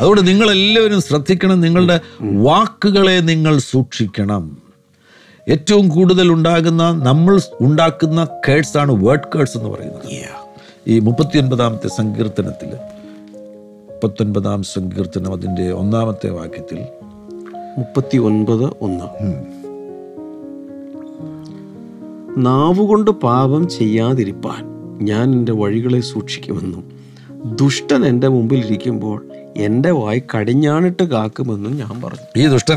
അതുകൊണ്ട് 0.00 0.28
നിങ്ങളെല്ലാവരും 0.28 1.00
ശ്രദ്ധിക്കണം 1.00 1.60
നിങ്ങളുടെ 1.60 2.00
വാക്കുകളെ 2.22 3.20
നിങ്ങൾ 3.20 3.58
സൂക്ഷിക്കണം. 3.58 4.58
ഏറ്റവും 5.48 5.88
കൂടുതൽ 5.88 6.32
ഉണ്ടാകുന്ന 6.32 6.90
നമ്മൾ 6.90 7.40
ഉണ്ടാക്കുന്ന 7.60 8.28
കേഴ്സാണ് 8.48 8.92
വേർഡ് 8.92 9.36
കേഴ്സ് 9.36 9.58
എന്ന് 9.58 9.70
പറയുന്നത്. 9.70 10.08
ഈ 10.08 10.22
ഈ 10.86 10.98
മുപ്പത്തിയൊൻപതാമത്തെ 10.98 11.88
സങ്കീർത്തനത്തിൽ 11.88 12.68
മുപ്പത്തൊൻപതാം 13.90 14.62
സങ്കീർത്തനം 14.62 15.32
അതിന്റെ 15.32 15.72
ഒന്നാമത്തെ 15.72 16.30
വാക്യത്തിൽ 16.30 16.86
മുപ്പത്തി 17.78 18.18
ഒൻപത് 18.18 18.64
ഒന്ന് 18.80 19.57
നാവുകൊണ്ട് 22.38 23.10
പാപം 23.10 23.68
ചെയ്യാതിരിപ്പാൻ 23.68 24.64
ഞാൻ 25.04 25.32
എന്റെ 25.32 25.52
വഴികളെ 25.52 26.00
സൂക്ഷിക്കുമെന്നും 26.00 26.92
ദുഷ്ടൻ 27.56 28.06
എന്റെ 28.06 28.28
മുമ്പിൽ 28.28 28.58
ഇരിക്കുമ്പോൾ 28.58 29.26
എന്റെ 29.56 29.90
വായി 29.90 30.22
കടിഞ്ഞാണിട്ട് 30.36 31.02
കാക്കുമെന്നും 31.02 31.76
ഞാൻ 31.76 32.00
പറഞ്ഞു. 32.02 32.40
ഈ 32.40 32.46
ദുഷ്ടൻ. 32.46 32.76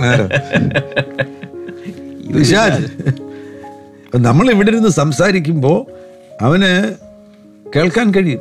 നമ്മൾ 4.15 4.51
ഇവിടെ 4.51 4.71
ഇരുന്ന് 4.71 4.89
സംസാരിക്കുമ്പോൾ 4.89 5.85
അവന് 6.43 6.95
കേൾക്കാൻ 7.75 8.11
കഴിയും. 8.11 8.39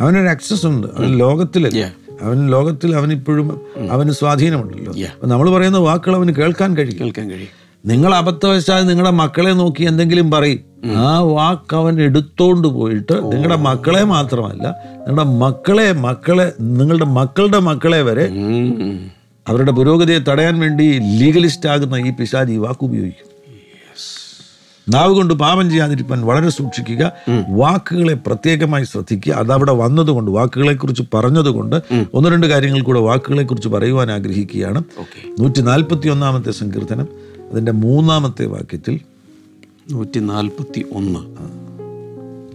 അവനൊരു 0.00 0.28
ആക്സസ് 0.28 0.66
ഉണ്ട്. 0.66 0.86
അവൻ 0.86 1.16
ലോകത്തിലല്ല 1.16 1.92
അവൻ 2.22 2.50
ലോകത്തിൽ 2.50 2.94
അവനിപ്പോഴും 2.94 3.60
അവന് 3.90 4.10
സ്വാധീനമുണ്ടല്ലോ. 4.10 4.92
നമ്മൾ 5.24 5.50
പറയുന്ന 5.50 5.78
വാക്കുകൾ 5.78 6.16
അവന് 6.16 6.32
കേൾക്കാൻ 6.32 6.76
കഴിയും. 6.76 7.00
കേൾക്കാൻ 7.00 7.30
കഴിയും. 7.30 7.61
നിങ്ങൾ 7.86 8.14
അബദ്ധവശാൽ 8.14 8.86
നിങ്ങളുടെ 8.86 9.10
മക്കളെ 9.10 9.50
നോക്കി 9.50 9.82
എന്തെങ്കിലും 9.82 10.30
പറയും. 10.30 10.60
ആ 10.96 11.18
വാക്ക് 11.18 11.76
അവൻ 11.76 12.00
എടുത്തോണ്ട് 12.02 12.68
പോയിട്ട് 12.68 13.14
നിങ്ങളുടെ 13.32 13.56
മക്കളെ 13.56 14.04
മാത്രമല്ല 14.04 14.66
നിങ്ങളുടെ 14.98 15.24
മക്കളെ 15.24 15.92
മക്കളെ 15.92 16.52
നിങ്ങളുടെ 16.60 17.04
മക്കളുടെ 17.04 17.58
മക്കളെ 17.58 18.02
വരെ 18.02 18.26
അവരുടെ 19.48 19.72
പുരോഗതിയെ 19.72 20.18
തടയാൻ 20.18 20.60
വേണ്ടി 20.60 20.98
ലീഗലിസ്റ്റ് 20.98 21.68
ആകുന്ന 21.68 21.96
ഈ 21.96 22.10
പിശാജ് 22.10 22.52
ഈ 22.52 22.56
വാക്ക് 22.56 22.84
ഉപയോഗിക്കും. 22.84 23.28
നാവ് 24.88 25.14
കൊണ്ട് 25.14 25.34
പാപം 25.34 25.70
ചെയ്യാതിരിക്കാൻ 25.70 26.26
വളരെ 26.26 26.50
സൂക്ഷിക്കുക. 26.50 27.12
വാക്കുകളെ 27.48 28.14
പ്രത്യേകമായി 28.14 28.84
ശ്രദ്ധിക്കുക. 28.84 29.32
അതവിടെ 29.32 29.72
വന്നതുകൊണ്ട് 29.72 30.30
വാക്കുകളെ 30.30 30.74
കുറിച്ച് 30.74 31.02
പറഞ്ഞതുകൊണ്ട് 31.14 31.76
ഒന്ന് 32.14 32.28
രണ്ട് 32.28 32.46
കാര്യങ്ങൾ 32.46 32.82
കൂടെ 32.82 33.00
വാക്കുകളെ 33.00 33.42
കുറിച്ച് 33.42 33.68
പറയുവാൻ 33.68 34.10
ആഗ്രഹിക്കുകയാണ്. 34.10 34.82
നൂറ്റി 35.40 35.60
നാൽപ്പത്തി 35.60 36.08
ഒന്നാമത്തെ 36.08 36.50
സങ്കീർത്തനം. 36.50 37.08
അതിന്റെ 37.52 37.72
മൂന്നാമത്തെ 37.72 38.46
വാക്യത്തിൽ 38.46 39.00
നൂറ്റി 39.90 40.18
നാൽപ്പത്തി 40.18 40.86
ഒന്ന് 40.92 41.20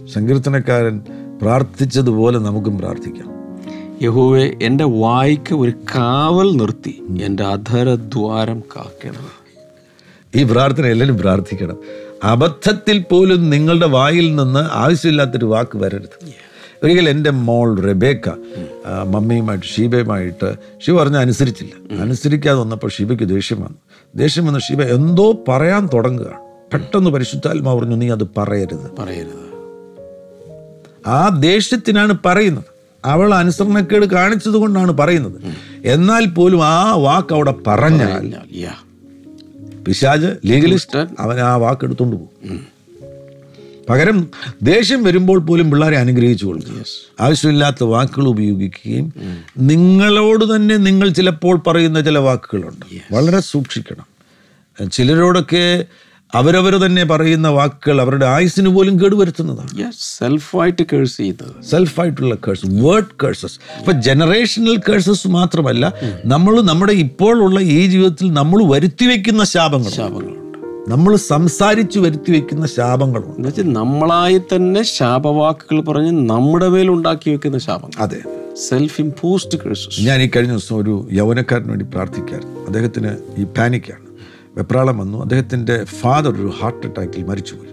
സങ്കീർത്തനക്കാരൻ 0.08 1.00
പ്രാർത്ഥിച്ചതുപോലെ 1.42 2.38
നമുക്കും 2.38 2.78
പ്രാർത്ഥിക്കാം. 2.78 3.28
യഹോവെ 4.02 4.56
എന്റെ 4.62 4.84
വായിക്ക് 4.84 5.54
ഒരു 5.54 5.70
കാവൽ 5.70 6.56
നിർത്തി 6.56 7.02
എന്റെ 7.22 7.44
അധരദ്വാരം 7.44 8.60
കാക്കണം 8.60 9.26
ഈ 10.34 10.42
പ്രാർത്ഥന 10.42 10.86
എല്ലാവരും 10.86 11.18
പ്രാർത്ഥിക്കണം. 11.18 11.78
അബദ്ധത്തിൽ 12.24 13.04
പോലും 13.10 13.50
നിങ്ങളുടെ 13.50 13.86
വായിൽ 13.86 14.36
നിന്ന് 14.36 14.62
ആവശ്യമില്ലാത്തൊരു 14.72 15.44
വാക്ക് 15.44 15.76
വരരുത്. 15.78 16.16
ഒരിക്കൽ 16.82 17.08
എന്റെ 17.08 17.30
മോൾ 17.30 17.80
റെബേക്ക 17.80 18.28
മമ്മിയുമായിട്ട് 19.06 19.66
ഷീബയുമായിട്ട് 19.66 20.54
ഷീബ 20.86 20.94
പറഞ്ഞ 20.96 21.16
അനുസരിച്ചില്ല. 21.16 22.00
അനുസരിക്കാതെ 22.00 22.58
വന്നപ്പോൾ 22.58 22.90
ഷീബയ്ക്ക് 22.90 23.28
ദേഷ്യം 23.28 23.60
വന്നു. 23.60 23.87
ദേഷ്യം 24.16 24.46
വന്ന 24.46 24.58
ശിവ 24.58 24.82
എന്തോ 24.82 25.44
പറയാൻ 25.48 25.88
തുടങ്ങുക. 25.94 26.38
പെട്ടെന്ന് 26.72 27.10
പരിശുദ്ധാത്മാ 27.10 27.74
പറഞ്ഞു 27.74 27.96
നീ 27.96 28.08
അത് 28.08 28.24
പറയരുത്. 28.38 28.96
പറയരുത്. 28.98 29.48
ആ 31.06 31.28
ദേഷ്യത്തിനാണ് 31.28 32.14
പറയുന്നത്. 32.26 32.64
അവൾ 33.04 33.34
അനുസരണക്കേട് 33.34 34.06
കാണിച്ചത് 34.06 34.52
കൊണ്ടാണ് 34.52 34.92
പറയുന്നത് 34.92 35.40
എന്നാൽ 35.84 36.26
പോലും 36.26 36.64
ആ 36.64 36.94
വാക്ക് 36.94 37.34
അവിടെ 37.34 37.54
പറഞ്ഞാൽ 37.66 38.34
പിശാജ് 39.84 40.26
ലീഗലിസ്റ്റ് 40.46 41.08
അവൻ 41.18 41.40
ആ 41.40 41.56
വാക്ക് 41.56 41.84
എടുത്തുകൊണ്ട് 41.84 42.16
പോകും. 42.16 42.66
പകരം 43.88 44.18
ദേഷ്യം 44.62 45.02
വരുമ്പോൾ 45.04 45.38
പോലും 45.38 45.70
പിള്ളേരെ 45.70 45.96
അനുഗ്രഹിച്ചു 45.96 46.46
കൊടുക്കുക 46.46 46.80
ആവശ്യമില്ലാത്ത 47.20 47.84
വാക്കുകൾ 47.84 48.28
ഉപയോഗിക്കുകയും 48.28 49.06
നിങ്ങളോട് 49.70 50.56
തന്നെ 50.56 50.76
നിങ്ങൾ 50.88 51.08
ചിലപ്പോൾ 51.10 51.62
പറയുന്ന 51.66 52.00
ചില 52.00 52.18
വാക്കുകളുണ്ട്. 52.18 52.84
വളരെ 53.12 53.40
സൂക്ഷിക്കണം. 53.52 54.06
ചിലരോടൊക്കെ 54.92 55.64
അവരവർ 56.34 56.74
തന്നെ 56.84 57.04
പറയുന്ന 57.04 57.48
വാക്കുകൾ 57.48 58.00
അവരുടെ 58.00 58.26
ആയുസിന് 58.26 58.68
പോലും 58.68 58.94
കേടുവരുത്തുന്നതാണ്. 59.00 59.92
സെൽഫായിട്ട് 60.00 60.84
കേഴ്സ് 60.92 61.16
ചെയ്യുന്നത് 61.16 61.54
സെൽഫായിട്ടുള്ള 61.70 62.34
കേഴ്സ് 62.46 62.66
വേർഡ് 62.84 63.14
കേഴ്സസ് 63.24 63.56
ഇപ്പൊ 63.78 63.92
ജനറേഷണൽ 63.92 64.76
കേഴ്സസ് 64.88 65.28
മാത്രമല്ല 65.28 65.92
നമ്മൾ 66.24 66.60
നമ്മുടെ 66.60 66.92
ഇപ്പോഴുള്ള 66.92 67.60
ഈ 67.76 67.86
ജീവിതത്തിൽ 67.86 68.32
നമ്മൾ 68.32 68.62
വരുത്തി 68.74 69.06
വെക്കുന്ന 69.06 69.44
ശാപങ്ങൾ 69.44 69.90
ശാപങ്ങളുണ്ട് 69.90 70.47
നമ്മൾ 70.88 71.16
സംസാരിച്ചു 71.16 72.00
വരുത്തി 72.00 72.32
വെക്കുന്ന 72.32 72.66
ശാപങ്ങളുണ്ട്. 72.66 73.36
എന്നുവെച്ചാൽ 73.36 73.72
നമ്മളായി 73.72 74.38
തന്നെ 74.38 74.82
ശാപവാക്കുകൾ 74.82 75.80
പറഞ്ഞ് 75.80 76.30
നമ്മുടെ 76.30 76.68
മേൽ 76.68 76.88
ഉണ്ടാക്കി 76.88 77.30
വെക്കുന്ന 77.30 77.58
ശാപം 77.58 77.90
അതെ. 77.98 78.20
സെൽഫ് 78.68 79.00
ഇമ്പോസ്ഡ് 79.00 79.58
കേഴ്സസ് 79.58 80.00
ഞാൻ 80.00 80.22
ഈ 80.22 80.30
കഴിഞ്ഞ 80.36 80.50
ദിവസം 80.50 80.76
ഒരു 80.76 81.08
യൗവനക്കാരന് 81.12 81.68
വേണ്ടി 81.68 81.84
പ്രാർത്ഥിക്കായിരുന്നു 81.84 82.66
അദ്ദേഹത്തിന് 82.66 83.16
ഈ 83.38 83.44
പാനിക്കാണ്. 83.44 84.06
വെപ്രാളം 84.56 84.98
വന്നു. 84.98 85.18
അദ്ദേഹത്തിന്റെ 85.18 85.84
ഫാദർ 85.84 86.30
ഒരു 86.30 86.52
ഹാർട്ട് 86.60 86.86
അറ്റാക്കിൽ 86.86 87.24
മരിച്ചുപോയി. 87.24 87.68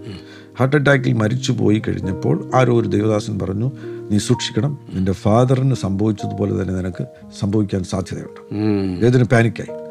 ഹാർട്ട് 0.58 0.76
അറ്റാക്കിൽ 0.76 1.12
മരിച്ചു 1.12 1.52
പോയി 1.52 1.82
കഴിഞ്ഞപ്പോൾ 1.88 2.50
ആരോ 2.54 2.80
ഒരു 2.80 2.88
ദേവദാസൻ 2.88 3.38
പറഞ്ഞു 3.38 3.72
നീ 4.10 4.18
സൂക്ഷിക്കണം. 4.18 4.78
നിന്റെ 4.94 5.12
ഫാദറിന് 5.12 5.74
സംഭവിച്ചതുപോലെ 5.74 6.62
തന്നെ 6.62 6.74
നിനക്ക് 6.74 7.06
സംഭവിക്കാൻ 7.40 7.84
സാധ്യതയുണ്ട്. 7.84 8.40
ഏതിന് 9.06 9.24
പാനിക്കായി 9.24 9.85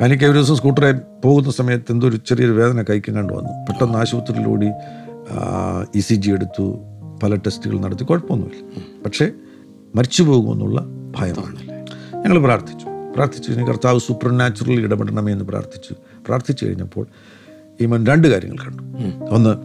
പാനിക്കായി 0.00 0.30
ഒരു 0.30 0.38
ദിവസം 0.38 0.56
സ്കൂട്ടറിൽ 0.56 1.00
പോകുന്ന 1.24 1.50
സമയത്ത് 1.50 1.92
എന്തോ 1.92 2.08
ഒരു 2.08 2.16
ചെറിയൊരു 2.16 2.52
വേദന 2.52 2.82
കൈക്കും 2.82 3.14
കണ്ടു 3.14 3.32
വന്നു. 3.32 3.48
പെട്ടെന്ന് 3.48 3.98
ആശുപത്രിയിലൂടി 3.98 4.70
ഇ 5.94 6.00
സി 6.00 6.14
ജി 6.14 6.30
എടുത്തു 6.30 6.78
പല 7.22 7.34
ടെസ്റ്റുകൾ 7.34 7.80
നടത്തി. 7.80 8.04
കുഴപ്പമൊന്നുമില്ല. 8.04 8.82
പക്ഷേ 9.04 9.30
മരിച്ചു 9.94 10.22
പോകുമെന്നുള്ള 10.22 10.80
ഭയമാണ്. 11.16 11.86
ഞങ്ങൾ 12.24 12.38
പ്രാർത്ഥിച്ചു. 12.38 12.86
പ്രാർത്ഥിച്ചു 13.14 13.50
കഴിഞ്ഞ് 13.50 13.66
കർത്താവ് 13.66 14.00
സൂപ്പർ 14.00 14.32
നാച്ചുറൽ 14.32 14.80
ഇടപെടണമേ 14.80 15.32
എന്ന് 15.32 15.44
പ്രാർത്ഥിച്ചു. 15.44 15.94
പ്രാർത്ഥിച്ചു 16.26 16.64
കഴിഞ്ഞപ്പോൾ 16.64 17.06
ഇവൻ 17.80 18.06
രണ്ട് 18.06 18.28
കാര്യങ്ങൾ 18.28 18.56
കണ്ടു. 18.64 18.82
ഒന്ന് 19.30 19.56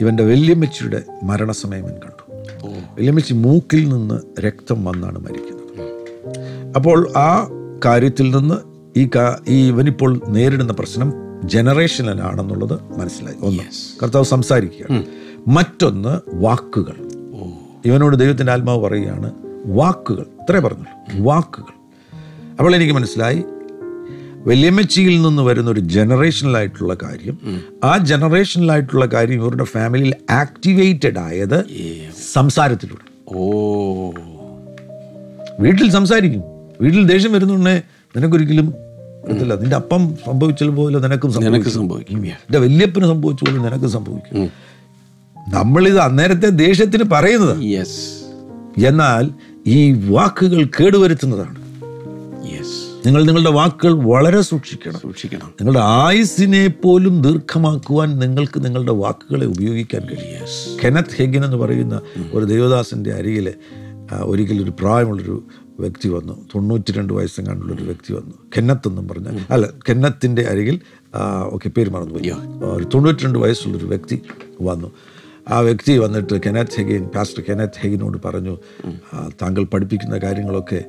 ഇവന്റെ 0.00 0.24
വല്യമ്മച്ചിയുടെ 0.24 1.02
മരണസമയം 1.22 1.80
ഇവൻ 1.80 1.92
കണ്ടു. 1.92 2.34
വല്യമ്മച്ചി 2.98 3.34
മൂക്കിൽ 3.34 3.88
നിന്ന് 3.88 4.40
രക്തം 4.40 4.84
വന്നാണ് 4.84 5.18
മരിക്കുന്നത്. 5.18 5.88
അപ്പോൾ 6.76 7.12
ആ 7.16 7.48
കാര്യത്തിൽ 7.84 8.36
നിന്ന് 8.36 8.73
ഈ 8.96 9.08
കാ- 9.16 9.44
ഈ 9.48 9.68
ഇവനിപ്പോൾ 9.68 10.20
നേരിടുന്ന 10.28 10.72
പ്രശ്നം 10.72 11.12
ജനറേഷനിലാണെന്നുള്ളത് 11.44 13.00
മനസ്സിലായി. 13.00 13.36
ഒന്ന് 13.40 13.62
കർത്താവ് 14.02 14.24
സംസാരിക്കുകയാണ്. 14.24 15.06
മറ്റൊന്ന് 15.48 16.20
വാക്കുകൾ. 16.34 16.94
ഇവനോട് 17.84 18.16
ദൈവത്തിന്റെ 18.16 18.52
ആത്മാവ് 18.52 18.80
പറയുകയാണ് 18.80 19.32
വാക്കുകൾ. 19.66 20.20
ഇത്രേ 20.20 20.58
പറഞ്ഞു 20.58 20.84
വാക്കുകൾ. 21.20 21.72
അപ്പോൾ 22.50 22.74
എനിക്ക് 22.74 22.92
മനസ്സിലായി 22.92 23.44
വല്യമ്മച്ചിയിൽ 24.46 25.22
നിന്ന് 25.22 25.42
വരുന്ന 25.42 25.70
ഒരു 25.70 25.80
ജനറേഷനിലായിട്ടുള്ള 25.80 26.94
കാര്യം 26.94 27.38
ആ 27.84 27.98
ജനറേഷനിലായിട്ടുള്ള 27.98 29.06
കാര്യം 29.06 29.34
ഇവരുടെ 29.34 29.64
ഫാമിലിയിൽ 29.64 30.14
ആക്ടിവേറ്റഡ് 30.30 31.18
ആയത് 31.18 31.64
സംസാരത്തിലൂടെ. 32.32 33.34
ഓ. 33.36 34.10
വീട്ടിൽ 35.60 35.90
സംസാരിക്കും. 35.90 36.42
വീട്ടിൽ 36.80 37.06
ദേഷ്യം 37.06 37.32
വരുന്നുണ്ടേ. 37.32 37.82
നിനക്കൊരിക്കലും 38.16 38.74
വരത്തില്ല 39.28 39.54
നിന്റെ 39.54 39.76
അപ്പം 39.76 40.14
സംഭവിച്ചതുപോലെ 40.26 40.98
നിനക്കും 40.98 41.32
നിനക്ക് 41.44 41.68
സംഭവിക്കും. 41.68 42.22
നിന്റെ 42.22 42.58
വല്യപ്പന് 42.58 43.04
സംഭവിച്ച 43.04 43.44
പോലെ 43.44 43.58
നിനക്ക് 43.58 43.86
സംഭവിക്കും. 43.86 44.48
നമ്മളിത് 45.52 45.98
അന്നേരത്തെ 45.98 46.48
ദേഷ്യത്തിന് 46.48 47.04
പറയുന്നത്. 47.12 47.58
എന്നാൽ 48.86 49.30
ഈ 49.66 49.92
വാക്കുകൾ 49.92 50.64
കേടുവരുത്തുന്നതാണ്. 50.64 51.64
നിങ്ങൾ 53.06 53.22
നിങ്ങളുടെ 53.22 53.50
വാക്കുകൾ 53.50 54.04
വളരെ 54.04 54.40
സൂക്ഷിക്കണം. 54.40 54.98
സൂക്ഷിക്കണം. 55.02 55.46
നിങ്ങളുടെ 55.46 55.80
ആയുസിനെ 55.80 56.66
പോലും 56.66 57.22
ദീർഘമാക്കുവാൻ 57.22 58.18
നിങ്ങൾക്ക് 58.18 58.64
നിങ്ങളുടെ 58.64 58.92
വാക്കുകളെ 58.92 59.46
ഉപയോഗിക്കാൻ 59.46 60.02
കഴിയും. 60.02 60.78
കെനത്ത് 60.84 61.16
ഹെഗിൻ 61.16 61.44
എന്ന് 61.44 61.56
പറയുന്ന 61.56 62.00
ഒരു 62.32 62.44
ദേവദാസന്റെ 62.44 63.12
അരികിൽ 63.12 63.54
ഒരിക്കലൊരു 64.22 64.62
ഒരു 64.62 64.70
പ്രായമുള്ളൊരു 64.70 65.44
വ്യക്തി 65.78 66.08
വന്നു. 66.08 66.48
തൊണ്ണൂറ്റി 66.54 66.92
രണ്ട് 66.92 67.12
വയസ്സെങ്ങാണ്ടുള്ളൊരു 67.12 67.84
വ്യക്തി 67.84 68.12
വന്നു. 68.12 68.34
കെന്നത്ത് 68.56 68.88
എന്നും 68.88 69.08
പറഞ്ഞ. 69.08 69.28
അല്ല 69.50 69.66
കെന്നത്തിന്റെ 69.88 70.42
അരികിൽ 70.42 70.80
ഓക്കെ 71.50 71.68
പേര് 71.68 71.90
മറന്നുപോയി. 71.90 72.30
ഒരു 72.76 72.84
തൊണ്ണൂറ്റി 72.94 73.24
രണ്ട് 73.24 73.38
വയസ്സുള്ളൊരു 73.38 73.86
വ്യക്തി 73.86 74.22
വന്നു. 74.62 74.88
ആ 75.48 75.58
വ്യക്തി 75.60 75.98
വന്നിട്ട് 75.98 76.34
കെനത്ത് 76.42 76.76
ഹെഗിൻ 76.78 77.04
പാസ്റ്റർ 77.14 77.42
കെനത്ത് 77.48 77.78
ഹെഗിനോട് 77.80 78.18
പറഞ്ഞു 78.24 78.54
താങ്കൾ 79.42 79.64
പഠിപ്പിക്കുന്ന 79.64 80.18
കാര്യങ്ങളൊക്കെ 80.18 80.80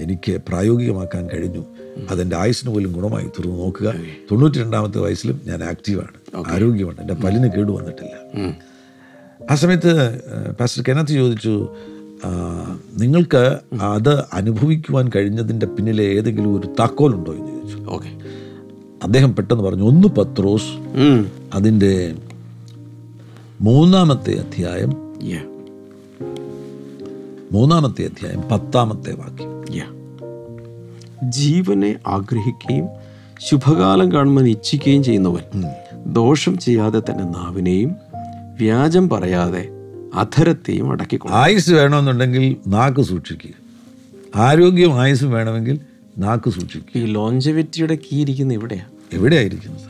എനിക്ക് 0.00 0.32
പ്രായോഗികമാക്കാൻ 0.48 1.28
കഴിഞ്ഞു. 1.30 1.62
അതെന്റെ 2.10 2.36
ആയുസിന് 2.36 2.70
പോലും 2.74 2.92
ഗുണമായി. 2.92 3.24
തീർന്നു 3.24 3.56
നോക്കുക. 3.56 3.88
തൊണ്ണൂറ്റി 4.30 4.58
രണ്ടാമത്തെ 4.58 4.98
വയസ്സിലും 4.98 5.40
ഞാൻ 5.46 5.64
ആക്റ്റീവാണ്. 5.64 6.14
ആരോഗ്യമാണ്. 6.52 7.00
എന്റെ 7.00 7.14
പല്ലിന് 7.14 7.48
കേട് 7.52 7.70
വന്നിട്ടില്ല. 7.70 8.14
ആ 9.50 9.54
സമയത്ത് 9.54 9.92
പാസ്റ്റർ 10.60 10.82
കെനത്ത് 10.88 11.12
ചോദിച്ചു 11.12 11.54
"ആ, 11.68 12.01
നിങ്ങൾക്ക് 12.98 13.58
അത് 13.82 14.24
അനുഭവിക്കുവാൻ 14.32 15.10
കഴിഞ്ഞതിന്റെ 15.16 15.66
പിന്നിലെ 15.66 16.04
ഏതെങ്കിലും 16.04 16.60
ഒരു 16.60 16.66
താക്കോലുണ്ടോ 16.66 17.32
എന്ന് 17.32 17.48
ചോദിച്ചു. 17.48 17.90
ഓക്കെ. 17.90 18.10
അദ്ദേഹം 19.04 19.34
പെട്ടെന്ന് 19.34 19.64
പറഞ്ഞു 19.64 19.84
ഒന്ന് 19.84 20.08
പത്രോസ് 20.08 20.72
അതിന്റെ 21.54 22.14
മൂന്നാമത്തെ 23.60 24.38
അധ്യായം 24.38 24.92
മൂന്നാമത്തെ 27.52 28.02
അധ്യായം 28.04 28.42
പത്താമത്തെ 28.52 29.12
വാക്യം. 29.12 29.52
ജീവനെ 31.32 31.96
ആഗ്രഹിക്കുകയും 32.06 32.88
ശുഭകാലം 33.40 34.12
കാണുമെന്ന് 34.12 34.50
ഇച്ഛിക്കുകയും 34.50 35.04
ചെയ്യുന്നവൻ 35.04 35.62
ദോഷം 36.06 36.58
ചെയ്യാതെ 36.58 37.00
തന്നെ 37.00 37.24
നാവിനെയും 37.24 37.96
വ്യാജം 38.58 39.08
പറയാതെ 39.08 39.68
അധരത്തെയും 40.14 40.92
അടക്കിക്കൊള്ളു 40.92 41.36
ആയുസ് 41.36 41.70
വേണമെന്നുണ്ടെങ്കിൽ 41.70 42.56
നാക്ക് 42.66 43.00
സൂക്ഷിക്കുക 43.00 43.50
ആരോഗ്യം 44.36 45.00
ആയുസ് 45.00 45.24
വേണമെങ്കിൽ 45.24 45.80
നാക്ക് 46.18 46.50
സൂക്ഷിക്കുക 46.50 46.98
ഈ 46.98 47.04
ലോഞ്ചവിറ്റിയുടെ 47.04 47.94
കീ 47.94 48.20
ഇരിക്കുന്ന 48.20 48.52
എവിടെയാണ് 48.54 48.90
എവിടെയായിരിക്കുന്നത്? 49.12 49.88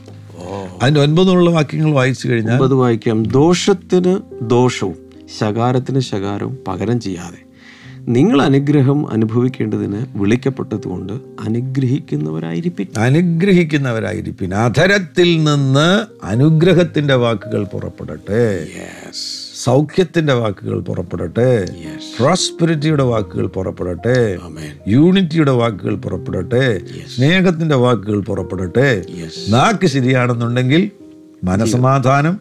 അതിന്റെ 0.82 1.00
ഒൻപതുള്ള 1.00 1.50
വാക്യങ്ങൾ 1.50 1.92
വായിച്ചു 1.92 2.28
കഴിഞ്ഞാൽ 2.28 2.54
ഒൻപത് 2.54 2.74
വായിക്കാം 2.74 3.22
ദോഷത്തിന് 3.22 4.20
ദോഷവും 4.42 4.98
ശകാരത്തിന് 5.40 6.00
ശകാരവും 6.00 6.58
പകരം 6.68 7.00
ചെയ്യാതെ. 7.00 7.38
നിങ്ങൾ 8.08 8.42
അനുഗ്രഹം 8.42 9.12
അനുഭവിക്കേണ്ടതിന് 9.12 10.06
വിളിക്കപ്പെട്ടതുകൊണ്ട് 10.14 11.12
അനുഗ്രഹിക്കുന്നവരായിരിക്കും 11.40 12.88
അനുഗ്രഹിക്കുന്നവരായിരിക്കും 13.02 14.56
അധരത്തിൽ 14.56 15.44
നിന്ന് 15.44 16.06
അനുഗ്രഹത്തിന്റെ 16.26 17.14
വാക്കുകൾ 17.14 17.64
പുറപ്പെടട്ടെ. 17.64 18.68
സൗഖ്യത്തിന്റെ 19.64 20.32
വാക്കുകൾ 20.32 20.80
പുറപ്പെടട്ടെ. 20.80 21.68
പ്രോസ്പെരിറ്റിയുടെ 22.18 23.02
വാക്കുകൾ 23.02 23.46
പുറപ്പെടട്ടെ. 23.46 24.38
യൂണിറ്റിയുടെ 24.88 25.50
വാക്കുകൾ 25.50 25.96
പുറപ്പെടട്ടെ. 25.96 26.80
സ്നേഹത്തിന്റെ 27.16 27.74
വാക്കുകൾ 27.74 28.20
പുറപ്പെടട്ടെ. 28.20 29.02
നാക്ക് 29.48 29.86
ശരിയാണെന്നുണ്ടെങ്കിൽ 29.86 30.90
മനസമാധാനം 31.44 32.40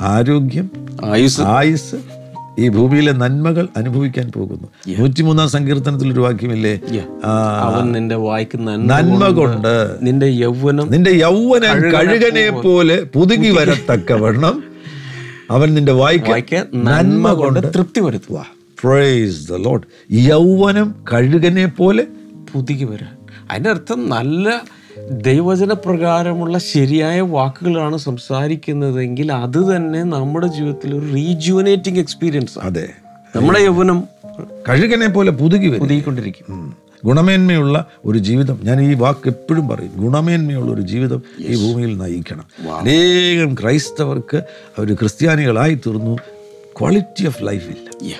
ആരോഗ്യം 0.00 0.70
ആയുസ്. 1.04 1.40
ആയുസ് 1.40 1.94
ഈ 2.58 2.68
ഭൂമിയിലെ 2.68 3.12
നന്മകൾ 3.12 3.68
അനുഭവിക്കാൻ 3.76 4.32
പോകുന്നു. 4.36 4.68
നൂറ്റിമൂന്നാം 4.98 5.48
സങ്കീർത്തനത്തിൽ 5.48 6.12
ഒരു 6.12 6.20
വാക്യമില്ലേ? 6.20 6.80
അവൻ 7.60 7.92
നിന്റെ 7.92 8.14
വായിക്ക് 8.14 8.58
നന്മ 8.58 8.94
നന്മ 8.94 9.28
കൊണ്ട് 9.28 9.96
നിന്റെ 10.02 10.26
യൗവനം 10.26 10.90
നിന്റെ 10.90 11.10
യൗവനം 11.10 11.82
കഴുകനെ 11.82 12.50
പോലെ 12.50 13.02
പുതുകി 13.14 13.50
വരത്തക്കവണ്ണം 13.50 14.69
അവൻ 15.50 15.74
നിന്റെ 15.74 15.92
വായിക്ക് 15.92 16.58
നന്മ 16.88 17.32
കൊണ്ട് 17.32 17.60
തൃപ്തി 17.74 18.00
വരുത്തുക 18.00 18.38
പ്രൈസ് 18.82 19.52
ദ 19.52 19.56
ലോഡ് 19.56 19.86
യൗവനം 20.26 20.94
കഴുകനെ 21.12 21.66
പോലെ 21.78 22.04
പുതുകി 22.52 22.84
വരാൻ. 22.84 23.14
അതിന്റെ 23.50 23.70
അർത്ഥം 23.70 24.08
നല്ല 24.08 24.46
ദൈവചന 25.22 25.72
പ്രകാരമുള്ള 25.84 26.58
ശരിയായ 26.72 27.20
വാക്കുകളാണ് 27.34 27.96
സംസാരിക്കുന്നതെങ്കിൽ 27.98 29.32
അത് 29.32 29.76
തന്നെ 29.76 30.02
നമ്മുടെ 30.14 30.46
ജീവിതത്തിൽ 30.46 30.94
ഒരു 30.94 31.06
റീജുവനേറ്റിംഗ് 31.14 31.98
എക്സ്പീരിയൻസ് 31.98 32.58
അതെ. 32.58 32.86
നമ്മുടെ 33.36 33.60
യൗവനം 33.60 33.98
കഴുകനെ 34.68 35.08
പോലെ 35.08 35.30
പുതുകി 35.30 35.68
പുതുക്കിക്കൊണ്ടിരിക്കും 35.68 36.46
പുതുകിക്കൊണ്ടിരിക്കും. 36.46 36.89
ഗുണമേന്മയുള്ള 37.04 37.86
ഒരു 38.04 38.18
ജീവിതം. 38.18 38.58
ഞാൻ 38.62 38.90
ഈ 38.90 38.94
വാക്ക് 38.94 39.28
എപ്പോഴും 39.28 39.68
പറയും 39.68 39.92
ഗുണമേന്മയുള്ള 39.96 40.72
ഒരു 40.72 40.80
ജീവിതം 40.80 41.22
ഈ 41.38 41.56
ഭൂമിയിൽ 41.56 41.98
നയിക്കണം. 41.98 42.74
അനേകം 42.74 43.54
ക്രൈസ്തവർക്ക് 43.54 44.36
അവർ 44.78 44.94
ക്രിസ്ത്യാനികളായി 44.94 45.74
തീർന്നു. 45.74 46.16
ക്വാളിറ്റി 46.78 47.26
ഓഫ് 47.26 47.42
ലൈഫ് 47.42 47.68
ഇല്ല. 47.68 48.14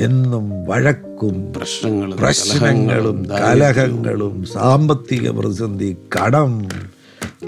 എന്നും 0.00 0.64
വഴക്കും 0.64 1.52
പ്രശ്നങ്ങളും 1.56 2.18
പ്രശ്നങ്ങളും 2.18 3.30
കലഹങ്ങളും 3.30 4.44
സാമ്പത്തിക 4.44 5.30
പ്രതിസന്ധി 5.30 5.96
കടം 6.16 6.68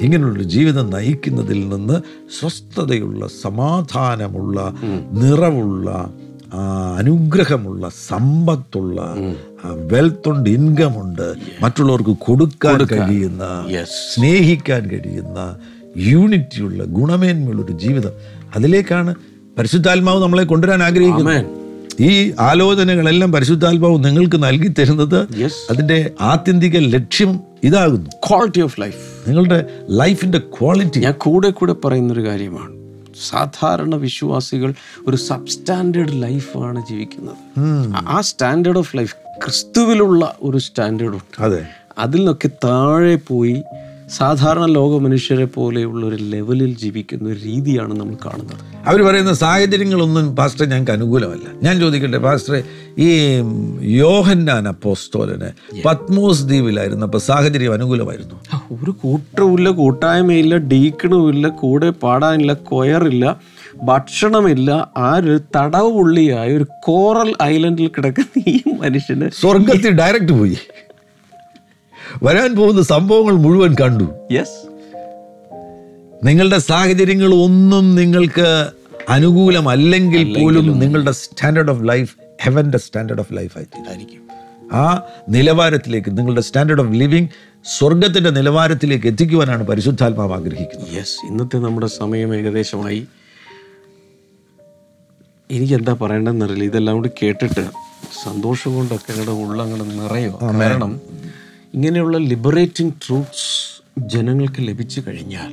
ഇങ്ങനെയുള്ള 0.01 0.43
ജീവിതം 0.43 0.91
നയിക്കുന്നതിൽ 0.91 1.69
നിന്ന് 1.69 2.01
സ്വസ്ഥതയുള്ള 2.41 3.29
സമാധാനമുള്ള 3.43 4.75
നിറവുള്ള 5.13 6.11
അനുഗ്രഹമുള്ള 6.55 7.89
സമ്പത്തുള്ള 7.89 9.17
വെൽത്ത് 9.65 10.29
ഉണ്ട് 10.29 10.51
ഇൻകം 10.51 11.01
ഉണ്ട് 11.03 11.35
മറ്റുള്ളവർക്ക് 11.61 12.11
കൊടുക്കാൻ 12.11 12.85
കഴിയുന്ന 12.85 13.45
സ്നേഹിക്കാൻ 14.15 14.91
കഴിയുന്ന 14.91 15.57
യൂണിറ്റിയുള്ള 15.97 16.85
ഗുണമേന്മയുള്ള 16.85 17.63
ഒരു 17.63 17.73
ജീവിതം. 17.73 18.13
അതിലേക്കാണ് 18.57 19.15
പരിശുദ്ധാത്മാവ് 19.59 20.23
നമ്മളെ 20.23 20.45
കൊണ്ടുവരാൻ 20.45 20.83
ആഗ്രഹിക്കുന്നത്. 20.83 21.47
ഈ 22.01 22.33
ആലോചനകളെല്ലാം 22.41 23.33
പരിശുദ്ധാത്മാവ് 23.33 24.05
നിങ്ങൾക്ക് 24.05 24.43
നൽകി 24.43 24.69
തരുന്നത് 24.69 25.19
അതിന്റെ 25.71 26.11
ആത്യന്തിക 26.21 26.79
ലക്ഷ്യം 26.79 27.41
ഇതാകുന്നു. 27.65 28.11
ക്വാളിറ്റി 28.29 28.61
ഓഫ് 28.61 28.81
ലൈഫ് 28.81 29.29
നിങ്ങളുടെ 29.29 29.67
ലൈഫിന്റെ 29.91 30.39
ക്വാളിറ്റി. 30.39 31.01
ഞാൻ 31.01 31.13
കൂടെ 31.13 31.51
കൂടെ 31.51 31.73
പറയുന്നൊരു 31.73 32.27
കാര്യമാണ്. 32.27 32.80
സാധാരണ 33.29 33.95
വിശ്വാസികൾ 33.95 34.75
ഒരു 35.07 35.17
സബ്സ്റ്റാൻഡേർഡ് 35.17 36.23
ലൈഫാണ് 36.23 36.87
ജീവിക്കുന്നത്. 36.87 37.37
ആ- 38.09 38.21
സ്റ്റാൻഡേർഡ് 38.21 38.79
ഓഫ് 38.79 38.97
ലൈഫ് 38.97 39.15
ക്രിസ്തുവിലുള്ള 39.45 40.37
ഒരു 40.43 40.59
സ്റ്റാൻഡേർഡ് 40.59 41.15
ഉണ്ട്. 41.15 41.43
അതെ. 41.43 41.67
അതിൽ 41.99 42.17
നിന്നൊക്കെ 42.17 42.49
താഴെ 42.49 43.17
പോയി 43.17 43.63
സാധാരണ 44.19 44.65
ലോക 44.77 44.93
മനുഷ്യരെ 45.03 45.45
പോലെയുള്ള 45.45 46.07
ഒരു 46.07 46.17
ലെവലിൽ 46.33 46.71
ജീവിക്കുന്ന 46.83 47.29
ഒരു 47.29 47.39
രീതിയാണ് 47.49 47.93
നമ്മൾ 48.01 48.17
കാണുന്നത്. 48.25 48.63
അവർ 48.87 49.01
പറയുന്ന 49.03 49.33
സാഹചര്യങ്ങളൊന്നും 49.33 50.37
പാസ്റ്റർ 50.39 50.65
ഞങ്ങൾക്ക് 50.67 50.93
അനുകൂലമല്ല. 50.93 51.47
ഞാൻ 51.63 51.75
ചോദിക്കട്ടെ 51.81 52.19
പാസ്റ്ററെ 52.19 52.61
ഈ 52.99 53.09
യോഹന്നാൻ 53.83 54.69
അപ്പോസ്തോലന് 54.69 55.51
പത്മോസ് 55.87 56.43
ദ്വീപിലായിരുന്നപ്പോൾ 56.43 57.19
സാഹചര്യം 57.19 57.73
അനുകൂലമായിരുന്നു? 57.73 58.37
ഒരു 58.77 58.91
കൂട്ടവുമില്ല 59.05 59.71
കൂട്ടായ്മയില്ല 59.71 60.57
ഡീക്കണുമില്ല 60.73 61.49
കൂടെ 61.63 61.91
പാടാനില്ല 62.05 62.53
കൊയറില്ല 62.73 63.25
ഭക്ഷണമില്ല 63.83 64.71
ആ 64.97 65.11
ഒരു 65.17 65.41
തടവുള്ളിയായ 65.57 66.49
ഒരു 66.57 66.67
കോറൽ 66.89 67.31
ഐലൻഡിൽ 67.43 67.89
കിടക്കുന്ന 67.97 68.43
ഈ 68.55 68.59
മനുഷ്യന് 68.83 69.29
സ്വർഗത്തിൽ 69.43 69.93
ഡയറക്റ്റ് 70.03 70.33
പോയി. 70.33 70.59
വരാൻ 72.23 72.51
പോകുന്ന 72.55 72.83
സംഭവങ്ങൾ 72.93 73.35
മുഴുവൻ 73.45 73.73
കണ്ടു. 73.81 74.07
യെസ് 74.37 74.59
നിങ്ങളുടെ 76.25 76.59
സാഹചര്യങ്ങൾ 76.71 77.31
ഒന്നും 77.45 77.85
നിങ്ങൾക്ക് 77.95 78.49
അനുകൂലമല്ലെങ്കിൽ 79.09 80.25
പോലും 80.35 80.67
നിങ്ങളുടെ 80.83 81.13
സ്റ്റാൻഡേർഡ് 81.21 81.73
ഓഫ് 81.75 81.85
ലൈഫ് 81.89 82.13
ഹെവന്റെ 82.43 82.79
സ്റ്റാൻഡേർഡ് 82.79 83.23
ഓഫ് 83.25 83.33
ലൈഫ് 83.39 83.55
ആയിരിക്കും 83.59 84.25
ആ 84.81 84.83
നിലവാരത്തിലേക്ക് 85.29 86.11
നിങ്ങളുടെ 86.19 86.43
സ്റ്റാൻഡേർഡ് 86.49 86.83
ഓഫ് 86.83 86.93
ലിവിങ് 87.01 87.31
സ്വർഗത്തിന്റെ 87.71 88.31
നിലവാരത്തിലേക്ക് 88.37 89.07
എത്തിക്കുവാനാണ് 89.11 89.63
പരിശുദ്ധാത്മാവ് 89.71 90.33
ആഗ്രഹിക്കുന്നത്. 90.37 90.91
യെസ് 90.99 91.17
ഇന്നത്തെ 91.29 91.59
നമ്മുടെ 91.65 91.89
സമയം 91.97 92.31
ഏകദേശമായി. 92.37 93.01
എനിക്ക് 95.51 95.75
എന്താ 95.79 95.93
പറയേണ്ടതെന്നറിയില്ല 96.03 96.65
ഇതെല്ലാം 96.71 96.97
കൂടി 96.99 97.11
കേട്ടിട്ട് 97.21 97.65
സന്തോഷം 98.25 98.71
കൊണ്ടൊക്കെ 98.77 99.11
അങ്ങടെ 99.15 99.35
ഉള്ളങ്ങടെ 99.45 99.85
നിറയോ 100.01 100.33
കാരണം 100.61 100.93
ഇങ്ങനെയുള്ള 101.75 102.19
ലിബറേറ്റിംഗ് 102.31 102.95
ട്രൂത്ത്സ് 103.07 103.49
ജനങ്ങൾക്ക് 104.07 104.69
ലഭിച്ചു 104.69 105.01
കഴിഞ്ഞാൽ 105.07 105.51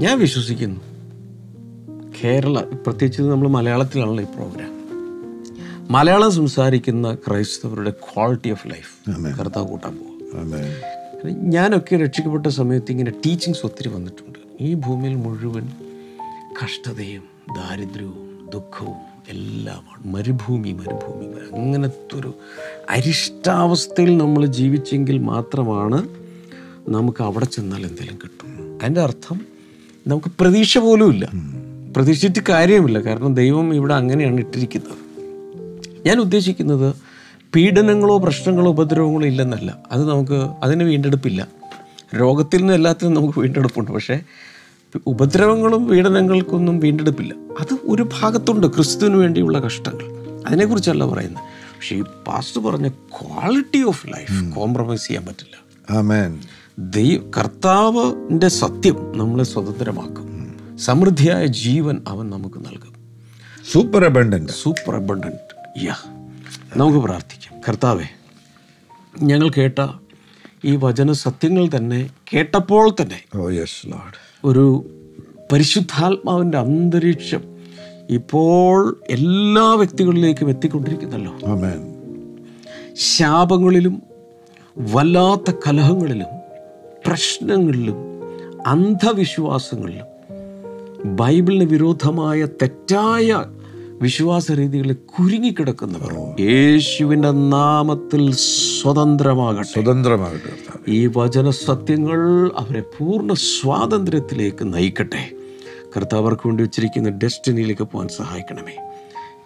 ഞാൻ 0.00 0.18
വിശ്വസിക്കുന്നു 0.18 0.80
കേരള 2.20 2.60
പ്രത്യേകിച്ച് 2.86 3.22
നമ്മൾ 3.22 3.48
മലയാളത്തിലാണല്ലോ 3.48 4.22
ഈ 4.22 4.30
പ്രോഗ്രാം 4.34 4.68
മലയാളം 5.90 6.30
സംസാരിക്കുന്ന 6.30 7.14
ക്രൈസ്തവരുടെ 7.24 7.90
ക്വാളിറ്റി 8.04 8.50
ഓഫ് 8.50 8.70
ലൈഫ് 8.70 8.92
കർത്താവ് 9.38 9.66
കൂട്ടാൻ 9.66 9.94
പോകും 9.98 10.10
ഞാനൊക്കെ 11.50 11.96
രക്ഷിക്കപ്പെട്ട 11.96 12.46
സമയത്ത് 12.58 12.90
ഇങ്ങനെ 12.90 13.10
ടീച്ചിങ്സ് 13.24 13.66
ഒത്തിരി 13.66 13.88
വന്നിട്ടുണ്ട്. 13.88 14.38
ഈ 14.60 14.74
ഭൂമിയിൽ 14.74 15.14
മുഴുവൻ 15.16 15.66
കഷ്ടതയും 16.60 17.24
ദാരിദ്ര്യവും 17.56 18.22
ദുഃഖവും 18.50 19.00
എല്ലാമാണ്. 19.28 20.14
മരുഭൂമി 20.14 20.72
മരുഭൂമി. 20.72 21.60
അങ്ങനത്തെ 21.60 22.16
ഒരു 22.16 22.34
അരിഷ്ടാവസ്ഥയിൽ 22.90 24.16
നമ്മൾ 24.16 24.46
ജീവിച്ചെങ്കിൽ 24.46 25.18
മാത്രമാണ് 25.18 26.08
നമുക്ക് 26.88 27.22
അവിടെ 27.22 27.44
ചെന്നാൽ 27.44 27.86
എന്തെങ്കിലും 27.86 28.18
കിട്ടും. 28.24 28.78
അതിന്റെ 28.82 29.00
അർത്ഥം 29.00 29.40
നമുക്ക് 30.06 30.32
പ്രതീക്ഷ 30.40 30.78
പോലുമില്ല 30.78 31.30
പ്രതീക്ഷിച്ചിട്ട് 31.96 32.50
കാര്യമില്ല 32.50 32.98
കാരണം 32.98 33.34
ദൈവം 33.34 33.74
ഇവിടെ 33.74 33.94
അങ്ങനെയാണ് 33.94 34.38
ഇട്ടിരിക്കുന്നത്. 34.38 35.02
ഞാൻ 36.06 36.18
ഉദ്ദേശിക്കുന്നത് 36.18 36.94
പീഡനങ്ങളോ 37.54 38.18
പ്രശ്നങ്ങളോ 38.18 38.70
ഉപദ്രവങ്ങളോ 38.70 39.26
ഇല്ലെന്നല്ല. 39.26 39.78
അത് 39.92 40.08
നമുക്ക് 40.10 40.50
അതിന് 40.62 40.84
വീണ്ടെടുപ്പില്ല. 40.84 41.48
രോഗത്തിൽ 42.20 42.58
നിന്നും 42.58 42.74
എല്ലാത്തിനും 42.74 43.14
നമുക്ക് 43.14 43.38
വീണ്ടെടുപ്പുണ്ട്. 43.38 43.90
പക്ഷേ 43.90 44.20
ഉപദ്രവങ്ങളും 45.06 45.88
പീഡനങ്ങൾക്കൊന്നും 45.88 46.78
വീണ്ടെടുപ്പില്ല. 46.78 47.34
അത് 47.60 47.78
ഒരു 47.82 48.08
ഭാഗത്തുണ്ട് 48.20 48.66
ക്രിസ്തുവിന് 48.66 49.16
വേണ്ടിയുള്ള 49.16 49.58
കഷ്ടങ്ങൾ. 49.58 50.04
അതിനെക്കുറിച്ചല്ല 50.46 51.04
പറയുന്നത്. 51.04 51.42
പക്ഷേ 51.42 51.96
ഈ 51.96 52.02
പാസ്റ്റ് 52.02 52.60
പറഞ്ഞ 52.60 52.88
ക്വാളിറ്റി 52.88 53.82
ഓഫ് 53.82 54.06
ലൈഫ് 54.06 54.54
കോംപ്രമൈസ് 54.54 55.06
ചെയ്യാൻ 55.06 55.26
പറ്റില്ല. 55.26 55.56
ദൈവ 56.78 57.30
കർത്താവിന്റെ 57.38 58.48
സത്യം 58.48 59.12
നമ്മളെ 59.16 59.44
സ്വതന്ത്രമാക്കും. 59.44 60.32
സമൃദ്ധിയായ 60.76 61.46
ജീവൻ 61.46 62.02
അവൻ 62.08 62.30
നമുക്ക് 62.30 62.58
നൽകും. 62.58 62.92
സൂപ്പർ 63.72 64.04
അബണ്ടന്റ് 64.04 64.52
സൂപ്പർ 64.52 64.96
അബണ്ടന്റ് 64.96 65.84
യാ 65.84 65.94
നമുക്ക് 66.76 66.98
പ്രാർത്ഥിക്കാം. 66.98 67.60
കർത്താവെ 67.68 68.04
ഞങ്ങൾ 69.22 69.48
കേട്ട 69.48 69.88
ഈ 70.64 70.76
വചന 70.76 71.12
സത്യങ്ങൾ 71.12 71.68
തന്നെ 71.76 72.10
കേട്ടപ്പോൾ 72.34 72.94
തന്നെ 73.00 73.22
ഓ 73.36 73.48
യെസ് 73.48 73.86
ലോഡ് 73.86 74.31
ഒരു 74.44 74.90
പരിശുദ്ധാത്മാവിന്റെ 75.52 76.58
അന്തരീക്ഷം 76.58 77.42
ഇപ്പോൾ 78.10 79.00
എല്ലാ 79.10 79.74
വ്യക്തികളിലേക്കും 79.74 80.48
എത്തിക്കൊണ്ടിരിക്കുന്നല്ലോ. 80.48 81.32
ശാപങ്ങളിലും 82.94 84.02
വല്ലാത്ത 84.78 85.54
കലഹങ്ങളിലും 85.68 86.26
പ്രശ്നങ്ങളിലും 87.06 87.96
അന്ധവിശ്വാസങ്ങളിലും 88.66 90.08
ബൈബിളിന് 91.16 91.64
വിരോധമായ 91.64 92.46
തെറ്റായ 92.62 93.44
വിശ്വാസ 94.02 94.52
രീതികളിൽ 94.52 94.92
കുരുങ്ങിക്കിടക്കുന്നവർ. 94.92 96.40
യേശുവിന്റെ 96.40 97.30
നാമത്തിൽ 97.30 98.32
സ്വതന്ത്രമാകട്ടെ. 98.32 99.62
സ്വതന്ത്രമാകട്ടെ 99.62 100.90
ഈ 100.90 101.10
വചന 101.16 101.50
സത്യങ്ങൾ 101.50 102.50
അവരെ 102.56 102.80
പൂർണ 102.80 103.32
സ്വാതന്ത്ര്യത്തിലേക്ക് 103.32 104.74
നയിക്കട്ടെ. 104.74 105.32
കർത്താവർക്ക് 105.96 106.46
വേണ്ടി 106.46 106.62
വെച്ചിരിക്കുന്ന 106.62 107.08
ഡെസ്റ്റിനിയിലേക്ക് 107.08 107.82
പോകാൻ 107.82 108.08
സഹായിക്കണമേ. 108.08 108.91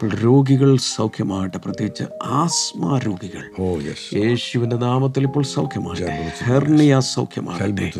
രോഗികൾ 0.04 0.76
സൗഖ്യമാകട്ടെ. 0.76 1.58
പ്രത്യേകിച്ച് 1.58 2.04
ആസ്മ 2.24 2.98
രോഗികൾ. 2.98 3.70
യേശുവിന്റെ 4.14 4.76
നാമത്തിൽ 4.76 5.22
ഇപ്പോൾ 5.22 5.44
സൗഖ്യമാകട്ടെ. 5.44 6.32
ഹെർണിയ 6.44 7.00
സൗഖ്യമാകട്ടെ. 7.00 7.92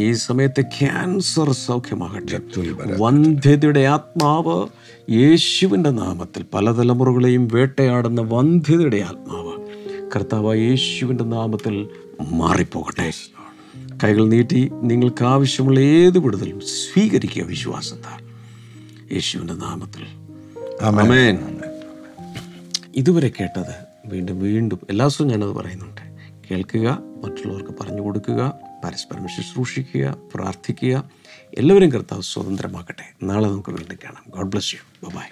ഈ 0.00 0.12
സമയത്ത് 0.12 0.60
ക്യാൻസർ 0.60 1.52
സൗഖ്യമാകട്ടെ. 1.52 2.40
വന്ധ്യതയുടെ 2.98 3.80
ആത്മാവ് 3.80 4.66
യേശുവിന്റെ 5.10 5.90
നാമത്തിൽ 5.90 6.44
പല 6.54 6.72
തലമുറകളെയും 6.72 7.48
വേട്ടയാടുന്ന 7.48 8.20
വന്ധ്യതയുടെ 8.20 8.96
ആത്മാവ് 8.96 9.60
കർത്താവ് 10.16 10.56
യേശുവിന്റെ 10.56 11.24
നാമത്തിൽ 11.24 11.88
മാറിപ്പോകട്ടെ. 12.30 13.12
കൈകൾ 14.04 14.28
നീട്ടി 14.28 14.70
നിങ്ങൾക്ക് 14.72 15.24
ആവശ്യമുള്ള 15.24 15.80
ഏത് 15.80 16.18
വിടുതലും 16.18 16.60
സ്വീകരിക്കുക 16.60 17.42
വിശ്വാസത്താൽ. 17.42 18.24
യേശുവിന്റെ 19.12 19.54
നാമത്തിൽ 19.54 20.19
ഇതുവരെ 22.94 23.28
കേട്ടത് 23.28 23.74
വീണ്ടും 24.06 24.40
വീണ്ടും 24.40 24.80
എല്ലാ 24.90 25.04
ദിവസവും 25.04 25.30
ഞാനത് 25.30 25.48
പറയുന്നുണ്ട്. 25.48 26.00
കേൾക്കുക 26.50 26.98
മറ്റുള്ളവർക്ക് 27.24 27.70
പറഞ്ഞു 27.80 28.02
കൊടുക്കുക 28.02 28.54
പരസ്പരം 28.84 29.28
ശുശ്രൂഷിക്കുക 29.28 30.16
പ്രാർത്ഥിക്കുക. 30.34 31.10
എല്ലാവരും 31.58 31.92
കർത്താവ് 31.92 32.22
സ്വതന്ത്രമാക്കട്ടെ. 32.22 33.24
നാളെ 33.24 33.48
നമുക്ക് 33.48 33.70
വീണ്ടും 33.70 33.98
കാണാം. 34.04 34.24
God 34.30 34.46
bless 34.46 34.74
you 34.74 35.08
by 35.08 35.22